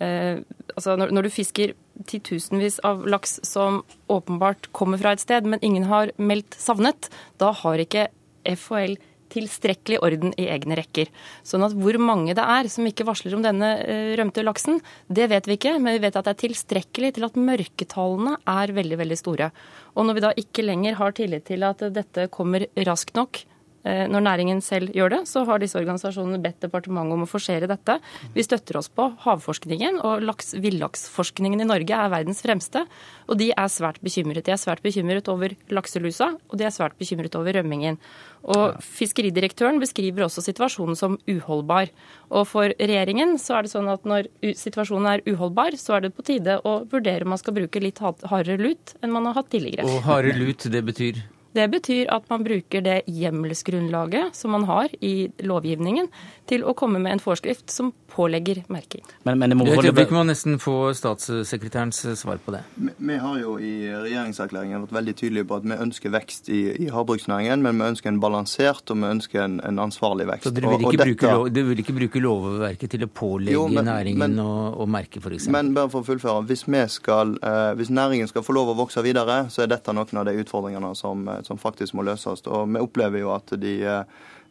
[0.00, 0.42] eh,
[0.76, 1.72] Altså når, når, du fisker
[2.04, 7.08] titusenvis av laks som åpenbart kommer fra et sted, men ingen har meldt savnet,
[7.40, 8.10] da har ikke
[8.44, 8.98] FHL
[9.32, 11.10] tilstrekkelig orden i egne rekker.
[11.46, 15.28] Sånn at hvor mange det er som ikke varsler om denne eh, rømte laksen, det
[15.32, 19.00] vet vi ikke, men vi vet at det er tilstrekkelig til at mørketallene er veldig,
[19.02, 19.50] veldig store.
[19.96, 23.42] Og når vi da ikke lenger har tillit til at dette kommer raskt nok,
[23.86, 27.98] når næringen selv gjør det, så har disse organisasjonene bedt departementet om å forsere dette.
[28.34, 30.24] Vi støtter oss på havforskningen, og
[30.64, 32.82] villaksforskningen i Norge er verdens fremste.
[33.30, 34.44] Og de er svært bekymret.
[34.46, 38.00] De er svært bekymret over lakselusa, og de er svært bekymret over rømmingen.
[38.46, 41.90] Og Fiskeridirektøren beskriver også situasjonen som uholdbar.
[42.30, 46.14] Og for regjeringen så er det sånn at når situasjonen er uholdbar, så er det
[46.16, 49.50] på tide å vurdere om man skal bruke litt hardere lut enn man har hatt
[49.54, 49.88] tidligere.
[49.88, 51.24] Og hardere lut, det betyr?
[51.56, 56.10] Det betyr at man bruker det hjemmelsgrunnlaget som man har i lovgivningen,
[56.46, 59.02] til å komme med en forskrift som pålegger merking.
[59.26, 59.92] Men, men det må holde...
[59.96, 62.62] Vi må nesten få statssekretærens svar på det.
[62.76, 66.60] Vi, vi, har jo i regjeringserklæringen vært veldig tydelige på at vi ønsker vekst i,
[66.86, 70.48] i havbruksnæringen, men vi ønsker en balansert og vi ønsker en, en ansvarlig vekst.
[70.48, 71.32] Så dere vil, ikke dette...
[71.32, 74.52] lov, dere vil ikke bruke lovverket til å pålegge jo, men, næringen å,
[74.84, 75.50] å merke, f.eks.?
[75.52, 76.46] Men bare for å fullføre.
[76.52, 80.22] Hvis, skal, eh, hvis næringen skal få lov å vokse videre, så er dette noen
[80.22, 82.44] av de utfordringene som eh, som faktisk må løses.
[82.46, 84.02] Og Vi opplever jo at de eh,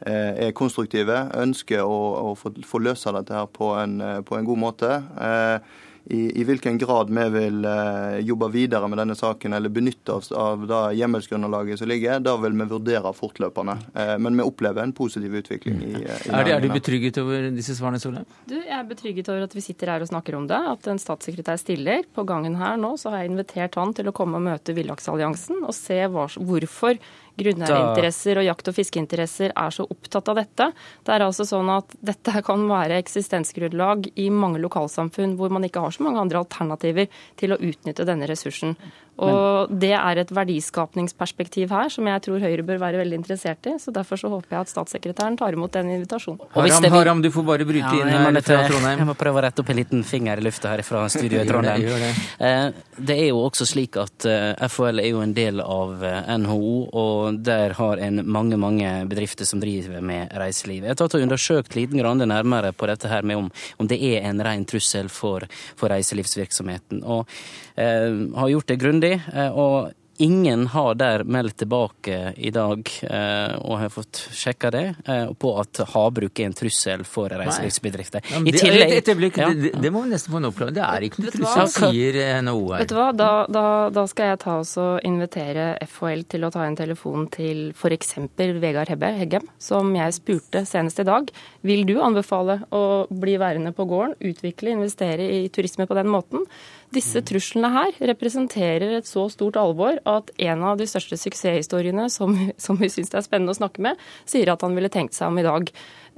[0.05, 1.99] er konstruktive, ønsker å,
[2.31, 4.91] å få, løse dette her på en, på en god måte.
[5.29, 10.13] Eh, i, i, hvilken grad vi vil eh, jobbe videre med denne saken eller benytte
[10.13, 13.77] oss av det hjemmelsgrunnlaget som ligger, da vil vi vurdere fortløpende.
[13.95, 17.73] Eh, men vi opplever en positiv utvikling i, i er, er, du betrygget over disse
[17.77, 18.27] svarene, Solheim?
[18.45, 20.61] Du, jeg er betrygget over at vi sitter her og snakker om det.
[20.75, 22.05] At en statssekretær stiller.
[22.13, 25.65] På gangen her nå så har jeg invitert han til å komme og møte Villaksalliansen
[25.65, 27.01] og se hva, hvorfor
[27.39, 30.69] grunneierinteresser og jakt- og fiskeinteresser er så opptatt av dette.
[31.05, 35.83] Det er altså sånn at dette kan være eksistensgrunnlag i mange lokalsamfunn hvor man ikke
[35.83, 37.09] har så mange andre alternativer
[37.39, 38.75] til å utnytte denne ressursen.
[39.17, 43.77] Og Det er et verdiskapningsperspektiv her som jeg tror Høyre bør være veldig interessert i.
[43.79, 46.41] så Derfor så håper jeg at statssekretæren tar imot den invitasjonen.
[46.51, 46.91] Haram, vil...
[46.91, 48.99] Haram, du får bare bryte ja, inn her fra Trondheim.
[48.99, 51.53] Jeg må prøve å rette opp en liten finger i lufta her fra studioet i
[51.53, 51.85] Trondheim.
[51.85, 52.11] det, det.
[52.43, 56.29] gjør det er jo også slik at eh, FHL er jo en del av eh,
[56.39, 60.83] NHO, og der har en mange mange bedrifter som driver med reiseliv.
[60.83, 63.51] Jeg har tatt og undersøkt liten grann nærmere på dette her med om,
[63.81, 65.45] om det er en ren trussel for,
[65.75, 67.03] for reiselivsvirksomheten.
[67.03, 67.27] Og
[67.75, 69.21] eh, har gjort det grundig grundig.
[69.33, 74.83] Eh, og Ingen har der meldt tilbake i dag, eh, og har fått sjekka det,
[75.11, 78.23] eh, på at havbruk er en trussel for reiselivsbedrifter.
[78.31, 79.49] Ja, I tillegg ja.
[79.51, 80.77] det, det, må vi nesten få en oppklaring.
[80.77, 82.85] Det er ikke noe trussel, sier NHO her.
[82.85, 86.63] Vet du hva, da, da, da skal jeg ta og invitere FHL til å ta
[86.63, 88.15] en telefon til f.eks.
[88.63, 91.27] Vegard Hebbe, Heggem, som jeg spurte senest i dag.
[91.67, 96.47] Vil du anbefale å bli værende på gården, utvikle, investere i turisme på den måten?
[96.93, 102.35] Disse truslene her representerer et så stort alvor at en av de største suksesshistoriene som,
[102.65, 105.31] som vi syns det er spennende å snakke med, sier at han ville tenkt seg
[105.31, 105.71] om i dag.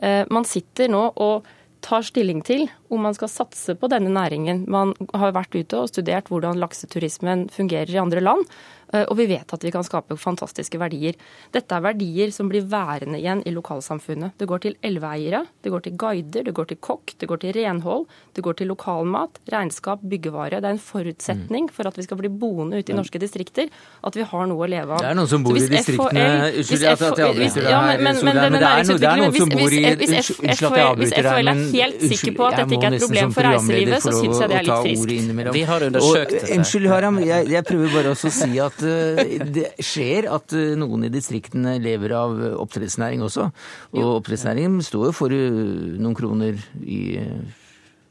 [0.04, 1.48] Eh, man sitter nå og
[1.86, 4.66] tar stilling til om man skal satse på denne næringen.
[4.72, 8.48] Man har vært ute og studert hvordan lakseturismen fungerer i andre land.
[8.94, 11.18] Eh, og vi vet at vi kan skape fantastiske verdier.
[11.52, 14.38] Dette er verdier som blir værende igjen i lokalsamfunnet.
[14.40, 17.56] Det går til elveeiere, det går til guider, det går til kokk, det går til
[17.58, 20.62] renhold, det går til lokalmat, regnskap, byggevare.
[20.62, 23.68] Det er en forutsetning for at vi skal bli boende ute i norske distrikter,
[24.08, 25.04] at vi har noe å leve av.
[25.04, 26.26] Det er noen som bor i distriktene
[26.58, 30.54] Unnskyld at jeg avbryter deg her, men, men, det er noen som bor i Unnskyld
[30.54, 32.98] at jeg avbryter deg, men Hvis FHL er helt sikker på at dette ikke er
[32.98, 35.54] et problem for reiselivet, så syns jeg det er litt friskt.
[35.58, 36.52] Vi har undersøkt dette.
[36.58, 39.22] Unnskyld, Haram, jeg, jeg prøver bare også å si at uh,
[39.58, 43.50] det skjer at uh, noen i distriktene lever av oppdrettsnæring også.
[43.98, 47.02] Og oppdrettsnæringen står jo for noen kroner i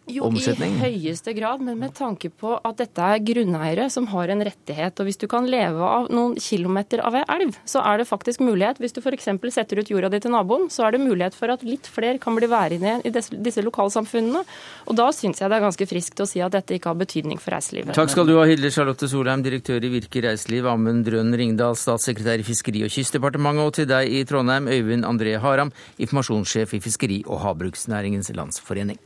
[0.07, 0.77] jo, omsetning?
[0.77, 4.95] i høyeste grad, men med tanke på at dette er grunneiere som har en rettighet.
[5.01, 8.45] Og hvis du kan leve av noen kilometer av ei elv, så er det faktisk
[8.45, 8.81] mulighet.
[8.83, 9.29] Hvis du f.eks.
[9.55, 12.39] setter ut jorda di til naboen, så er det mulighet for at litt flere kan
[12.39, 14.45] bli værende igjen i disse, disse lokalsamfunnene.
[14.87, 17.43] Og da syns jeg det er ganske friskt å si at dette ikke har betydning
[17.43, 17.97] for reiselivet.
[17.99, 22.43] Takk skal du ha, Hilde Charlotte Solheim, direktør i Virke reiseliv, Amund Drønn Ringdal, statssekretær
[22.43, 27.23] i Fiskeri- og kystdepartementet, og til deg i Trondheim, Øyvind André Haram, informasjonssjef i Fiskeri-
[27.27, 29.01] og havbruksnæringens landsforening.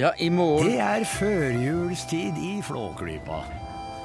[0.00, 3.42] Ja, i morgen Det er førjulstid i Flåklypa.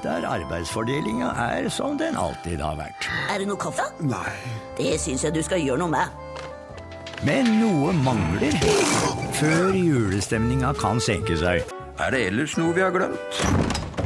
[0.02, 3.06] Der arbeidsfordelinga er som den alltid har vært.
[3.32, 3.86] Er det noe kaffe?
[4.04, 4.34] Nei.
[4.76, 6.12] Det syns jeg du skal gjøre noe med.
[7.24, 8.52] Men noe mangler
[9.38, 11.64] før julestemninga kan senke seg.
[11.96, 13.40] Er det ellers noe vi har glemt?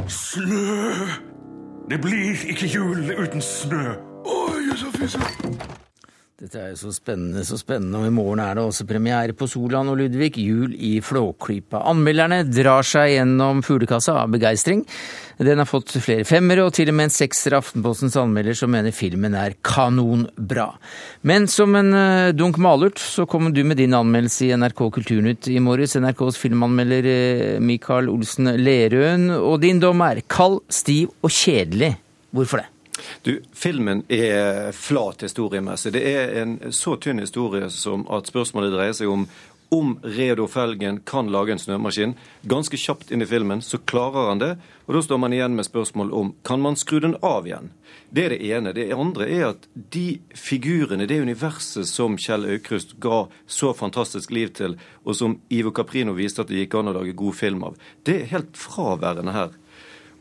[0.07, 1.11] Snø!
[1.91, 3.97] Det blir ikke jul uten snø.
[4.31, 5.80] Oi, så fisse.
[6.41, 9.45] Dette er jo så spennende, så spennende, og i morgen er det også premiere på
[9.45, 11.83] Solan og Ludvig, jul i Flåklypa.
[11.91, 14.81] Anmelderne drar seg gjennom fuglekassa av begeistring.
[15.37, 18.73] Den har fått flere femmere, og til og med en sekser av Aftenpostens anmelder som
[18.73, 20.71] mener filmen er kanonbra.
[21.29, 25.53] Men som en uh, dunk malurt, så kom du med din anmeldelse i NRK Kulturnytt
[25.53, 25.93] i morges.
[26.01, 31.99] NRKs filmanmelder uh, Mikael Olsen Lerøen, og din dom er kald, stiv og kjedelig.
[32.33, 32.71] Hvorfor det?
[33.25, 35.93] Du, Filmen er flat historiemessig.
[35.95, 39.27] Det er en så tynn historie som at spørsmålet dreier seg om
[39.71, 42.17] om Redo Felgen kan lage en snømaskin.
[42.43, 44.49] Ganske kjapt inn i filmen så klarer han det,
[44.83, 47.69] og da står man igjen med spørsmål om kan man skru den av igjen.
[48.11, 48.73] Det er det ene.
[48.75, 54.51] Det andre er at de figurene, det universet som Kjell Aukrust ga så fantastisk liv
[54.59, 54.75] til,
[55.07, 58.17] og som Ivo Caprino viste at det gikk an å lage god film av, det
[58.17, 59.55] er helt fraværende her.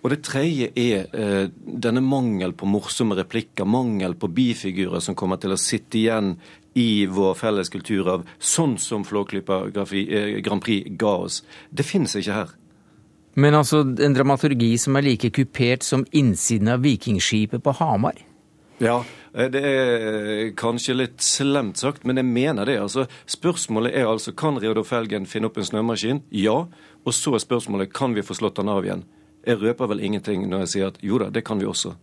[0.00, 5.40] Og det tredje er eh, denne mangel på morsomme replikker, mangel på bifigurer som kommer
[5.40, 6.34] til å sitte igjen
[6.78, 11.42] i vår felles kulturarv, sånn som Flåklypa eh, Grand Prix ga oss.
[11.68, 12.56] Det finnes ikke her.
[13.40, 18.18] Men altså en dramaturgi som er like kupert som innsiden av vikingskipet på Hamar?
[18.80, 19.02] Ja,
[19.52, 22.78] det er kanskje litt slemt sagt, men jeg mener det.
[22.80, 23.04] altså.
[23.28, 26.24] Spørsmålet er altså kan Reodor Felgen finne opp en snømaskin?
[26.32, 26.64] Ja.
[27.04, 29.04] Og så er spørsmålet kan vi få slått den av igjen?
[29.46, 31.94] Jeg røper vel ingenting når jeg sier at jo da, det kan vi også.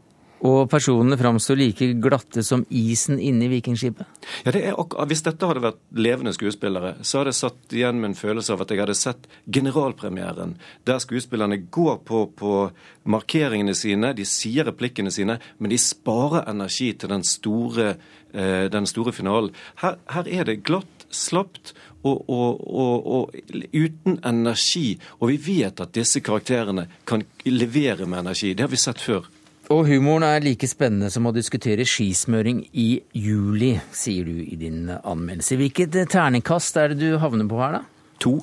[0.45, 4.05] Og personene framstår like glatte som isen inne i Vikingskipet?
[4.45, 4.75] Ja, det
[5.09, 8.61] Hvis dette hadde vært levende skuespillere, så hadde jeg satt igjen med en følelse av
[8.61, 12.69] at jeg hadde sett generalpremieren, der skuespillerne går på, på
[13.03, 17.95] markeringene sine, de sier replikkene sine, men de sparer energi til den store,
[18.33, 19.55] eh, den store finalen.
[19.81, 21.73] Her, her er det glatt, slapt
[22.03, 23.39] og, og, og, og,
[23.73, 24.97] uten energi.
[25.19, 28.53] Og vi vet at disse karakterene kan levere med energi.
[28.53, 29.27] Det har vi sett før.
[29.73, 34.85] Og humoren er like spennende som å diskutere skismøring i juli, sier du i din
[34.87, 35.57] anmeldelse.
[35.59, 38.13] Hvilket terningkast er det du havner på her, da?
[38.23, 38.37] To.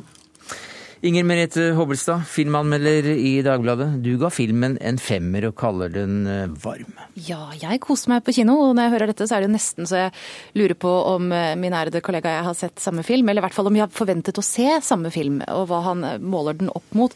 [1.05, 3.91] Inger Merete Hobbelstad, filmanmelder i Dagbladet.
[4.01, 6.95] Du ga filmen en femmer og kaller den eh, varm.
[7.27, 9.85] Ja, jeg koser meg på kino, og når jeg hører dette så er det nesten
[9.85, 10.15] så jeg
[10.57, 13.45] lurer på om eh, min ærede kollega og jeg har sett samme film, eller i
[13.45, 16.57] hvert fall om vi har forventet å se samme film, og hva han eh, måler
[16.63, 17.13] den opp mot.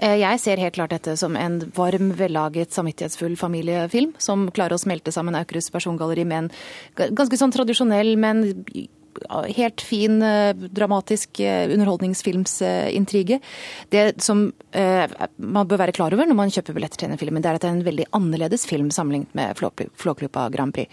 [0.00, 5.16] Jeg ser helt klart dette som en varm, vellaget, samvittighetsfull familiefilm, som klarer å smelte
[5.16, 8.50] sammen Aukrusts persongalleri med en ganske sånn tradisjonell, men
[9.56, 10.20] helt fin,
[10.74, 13.40] dramatisk underholdningsfilmsintrige.
[13.90, 17.42] Det som eh, man bør være klar over når man kjøper billetter til denne filmen,
[17.42, 20.92] det er at det er en veldig annerledes film sammenlignet med Flåklypa Grand Prix.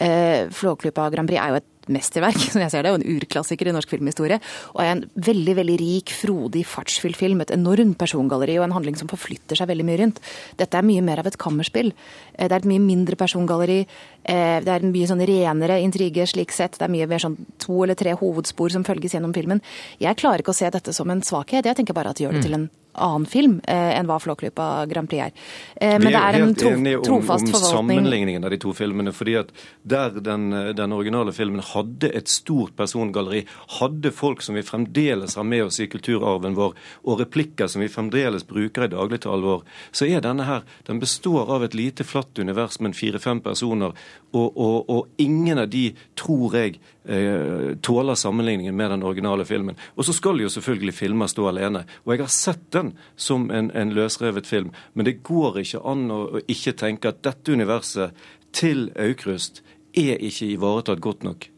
[0.00, 3.70] Eh, Flåklypa Grand Prix er jo et mesterverk, som jeg ser det, og en urklassiker
[3.70, 4.38] i norsk filmhistorie.
[4.74, 7.42] Og er en veldig veldig rik, frodig, fartsfylt film.
[7.44, 10.20] Et enormt persongalleri og en handling som forflytter seg veldig mye rundt.
[10.60, 11.92] Dette er mye mer av et kammerspill.
[12.34, 13.80] Eh, det er et mye mindre persongalleri.
[14.22, 16.78] Eh, det er mye sånn renere intrige slik sett.
[16.78, 19.62] Det er mye mer sånn to eller tre hovedspor som følges gjennom filmen.
[20.02, 21.66] Jeg klarer ikke å se dette som en svakhet.
[21.66, 24.86] Jeg tenker bare at det gjør det til en annen film eh, enn hva Flåklypa
[24.90, 25.32] Grand Prix er.
[25.76, 28.74] Eh, men det er en helt tro, enige om, trofast om sammenligningen av de to
[28.76, 29.12] filmene.
[29.12, 33.44] fordi at Der den, den originale filmen hadde et stort persongalleri,
[33.80, 36.74] hadde folk som vi fremdeles har med oss i kulturarven vår,
[37.04, 41.50] og replikker som vi fremdeles bruker i dagligtale vår, så er denne her Den består
[41.50, 43.92] av et lite, flatt univers med fire-fem personer,
[44.32, 49.76] og, og, og ingen av de, tror jeg, eh, tåler sammenligningen med den originale filmen.
[49.94, 51.84] Og så skal jo selvfølgelig filmer stå alene.
[52.04, 56.10] Og jeg har sett den som en, en løsrevet film, men det går ikke an
[56.10, 58.12] å, å ikke tenke at dette universet
[58.52, 59.62] til Aukrust
[59.96, 61.51] er ikke ivaretatt godt nok.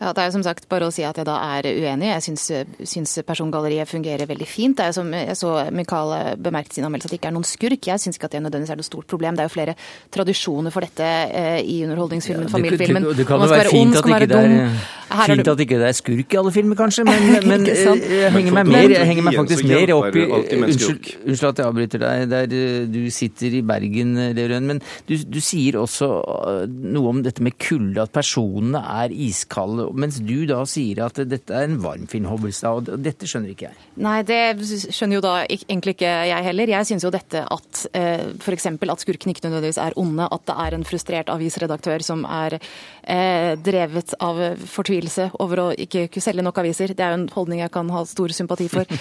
[0.00, 2.10] Ja, Det er jo som sagt bare å si at jeg da er uenig.
[2.10, 2.50] Jeg syns,
[2.84, 4.76] syns persongalleriet fungerer veldig fint.
[4.76, 7.36] Det er jo som jeg så Mikael bemerket i sin anmeldelse at det ikke er
[7.38, 7.88] noen skurk.
[7.88, 9.38] Jeg syns ikke at det nødvendigvis er noe stort problem.
[9.38, 9.76] Det er jo flere
[10.12, 13.08] tradisjoner for dette eh, i underholdningsfilmen, det, familiefilmen.
[13.08, 14.86] det, det kan jo være, være fint, ond, at ikke være det er,
[15.16, 15.50] er fint du...
[15.52, 17.82] at ikke det er skurk i alle filmer, kanskje, men, men eh,
[18.20, 21.70] jeg henger meg mer, jeg henger meg faktisk mer opp i Unnskyld, unnskyld at jeg
[21.70, 22.24] avbryter deg.
[22.32, 26.62] Der eh, du sitter i Bergen, Leorøen, Men du, du sier også eh,
[26.96, 29.85] noe om dette med kulde, at personene er iskalde.
[29.94, 32.90] Mens du da sier at dette er en varmfinn Hobbelstad.
[32.92, 33.86] Og dette skjønner ikke jeg.
[34.02, 36.72] Nei, det skjønner jo da egentlig ikke jeg heller.
[36.76, 38.68] Jeg syns jo dette at eh, f.eks.
[38.74, 43.52] at skurkene ikke nødvendigvis er onde, at det er en frustrert avisredaktør som er eh,
[43.60, 47.62] drevet av fortvilelse over å ikke kunne selge nok aviser, det er jo en holdning
[47.62, 48.86] jeg kan ha stor sympati for.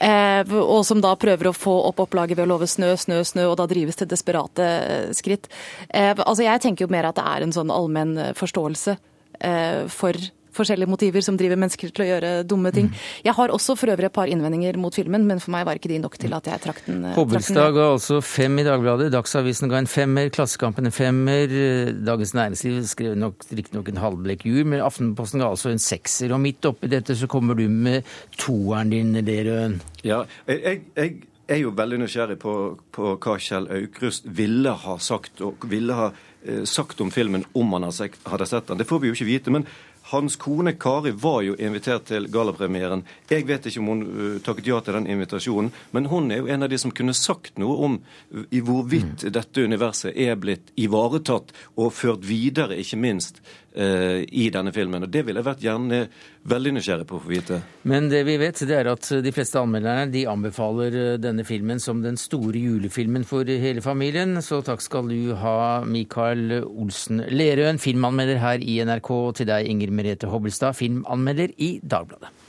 [0.00, 3.44] Eh, og som da prøver å få opp opplaget ved å love snø, snø, snø,
[3.50, 4.66] og da drives til desperate
[5.16, 5.48] skritt.
[5.88, 8.96] Eh, altså Jeg tenker jo mer at det er en sånn allmenn forståelse
[9.88, 10.16] for
[10.54, 12.90] forskjellige motiver som driver mennesker til å gjøre dumme ting.
[13.24, 15.92] Jeg har også for øvrig et par innvendinger mot filmen, men for meg var ikke
[15.92, 17.04] de nok til at jeg trakk den.
[17.04, 21.92] eh, Hobbelstad ga altså fem i Dagbladet, Dagsavisen ga en femmer, Klassekampen en femmer, eh,
[22.06, 26.32] Dagens Næringsliv skrev nok riktignok en halvblekk jur, men Aftenposten ga altså en sekser.
[26.34, 28.06] Og midt oppi dette så kommer du med
[28.38, 29.80] toeren din, Lerøen.
[30.02, 31.20] Ja, jeg, jeg,
[31.50, 32.52] er jo veldig nysgjerrig på,
[32.94, 36.29] på hva Kjell Aukrust ville ha sagt, og ville ha eh,
[36.64, 38.78] sagt om filmen om han hadde sett den.
[38.80, 39.52] Det får vi jo ikke vite.
[39.52, 39.66] men
[40.10, 43.04] hans kone Kari var jo invitert til gallapremieren.
[43.30, 46.50] Jeg vet ikke om hun eh, takket ja til den invitasjonen, men hun er jo
[46.50, 50.72] en av de som kunne sagt noe om eh, i hvorvidt dette universet er blitt
[50.80, 55.04] ivaretatt og ført videre, ikke minst, eh, i denne filmen.
[55.06, 56.00] Og Det ville jeg vært gjerne
[56.50, 57.60] veldig nysgjerrig på å få vite.
[57.88, 61.82] Men det vi vet, det er at de fleste anmelderne de anbefaler eh, denne filmen
[61.82, 64.38] som den store julefilmen for hele familien.
[64.44, 69.10] Så takk skal du ha, Mikael Olsen Lerøen, filmanmelder her i NRK.
[69.30, 72.39] Og til deg, Inger Merete Hobbelstad, filmanmelder i Dagbladet.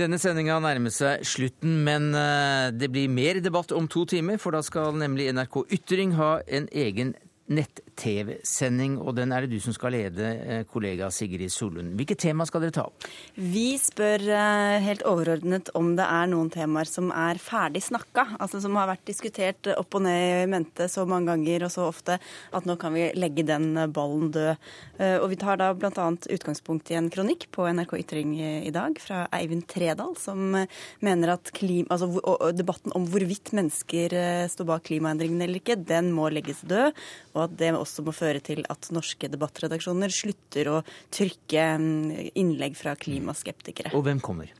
[0.00, 4.56] Denne sendinga nærmer seg slutten, men eh, det blir mer debatt om to timer, for
[4.56, 7.12] da skal nemlig NRK Ytring ha en egen
[7.50, 11.96] nett-TV-sending, og den er det du som skal lede, eh, kollega Sigrid Solund.
[11.98, 13.06] Hvilke tema skal dere ta opp?
[13.34, 18.60] Vi spør eh, helt overordnet om det er noen temaer som er ferdig snakka, altså
[18.62, 22.20] som har vært diskutert opp og ned i mente så mange ganger og så ofte
[22.54, 24.56] at nå kan vi legge den ballen død.
[25.00, 25.90] Eh, Og vi tar da bl.a.
[25.90, 30.68] utgangspunkt i en kronikk på NRK Ytring i dag fra Eivind Tredal, som eh,
[31.04, 36.12] mener at klima, altså, debatten om hvorvidt mennesker eh, står bak klimaendringene eller ikke, den
[36.16, 36.94] må legges død,
[37.34, 40.78] og at det også må føre til at norske debattredaksjoner slutter å
[41.14, 43.94] trykke mm, innlegg fra klimaskeptikere.
[43.96, 44.52] Og hvem kommer?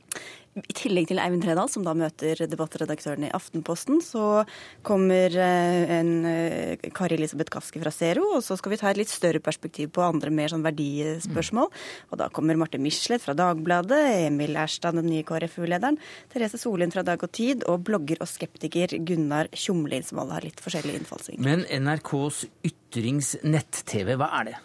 [0.51, 4.43] I tillegg til Eivind Tredal, som da møter debattredaktøren i Aftenposten, så
[4.83, 8.99] kommer eh, en eh, Kari Elisabeth Kaski fra Zero, og så skal vi ta et
[8.99, 11.71] litt større perspektiv på andre mer sånn verdispørsmål.
[12.11, 15.99] Og da kommer Marte Michelet fra Dagbladet, Emil Erstad, den nye KrFU-lederen,
[16.33, 20.49] Therese Solin fra Dag og Tid, og blogger og skeptiker Gunnar Tjomlin, som alle har
[20.49, 21.47] litt forskjellig innfallsvinkel.
[21.47, 24.59] Men NRKs Ytrings nett-TV, hva er det?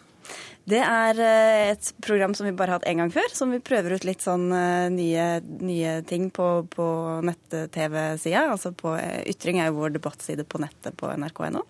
[0.66, 3.60] Det er eh, et program som vi bare har hatt én gang før, som vi
[3.62, 5.26] prøver ut litt sånn eh, nye,
[5.62, 6.86] nye ting på, på
[7.28, 8.48] nett-TV-sida.
[8.50, 11.62] Altså på eh, Ytring er jo vår debattside på nettet på nrk.no.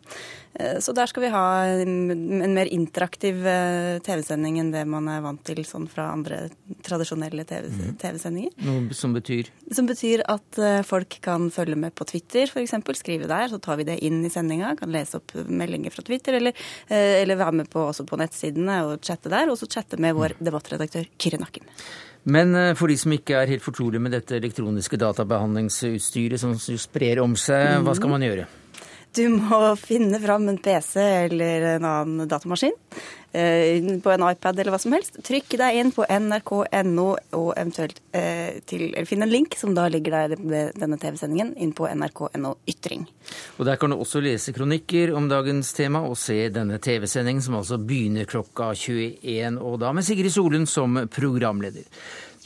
[0.58, 1.44] Eh, Så der skal vi ha
[1.82, 2.10] en
[2.46, 6.48] en mer interaktiv eh, TV-sending enn det man er vant til sånn fra andre
[6.86, 7.68] tradisjonelle TV
[8.00, 8.54] TV-sendinger.
[8.64, 12.74] Noe som betyr Som betyr at eh, folk kan følge med på Twitter f.eks.
[12.96, 14.74] Skrive der, så tar vi det inn i sendinga.
[14.78, 16.54] Kan lese opp meldinger fra Twitter, eller,
[16.88, 19.50] eller være med på også på nettsidene og chatte der.
[19.50, 21.66] Og så chatte med vår debattredaktør Kyrre Nakken.
[22.24, 27.36] Men for de som ikke er helt fortrolige med dette elektroniske databehandlingsutstyret som sprer om
[27.38, 28.48] seg, hva skal man gjøre?
[29.16, 32.74] Du må finne fram en PC eller en annen datamaskin
[33.32, 35.16] eh, på en iPad eller hva som helst.
[35.24, 37.06] Trykk deg inn på nrk.no
[37.38, 41.54] og eventuelt eh, til, eller finn en link som da ligger der ved denne TV-sendingen,
[41.56, 43.06] inn på nrk.no ytring.
[43.56, 47.56] Og Der kan du også lese kronikker om dagens tema og se denne TV-sendingen, som
[47.62, 51.88] altså begynner klokka 21, og da med Sigrid Solund som programleder.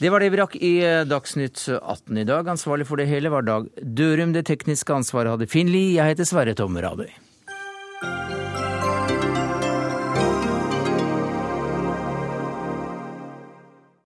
[0.01, 0.69] Det var det vi rakk i
[1.05, 2.47] Dagsnytt 18 i dag.
[2.49, 4.31] Ansvarlig for det hele var Dag Dørum.
[4.33, 5.99] Det tekniske ansvaret hadde Finn Lie.
[5.99, 7.11] Jeg heter Sverre Tom Radøy.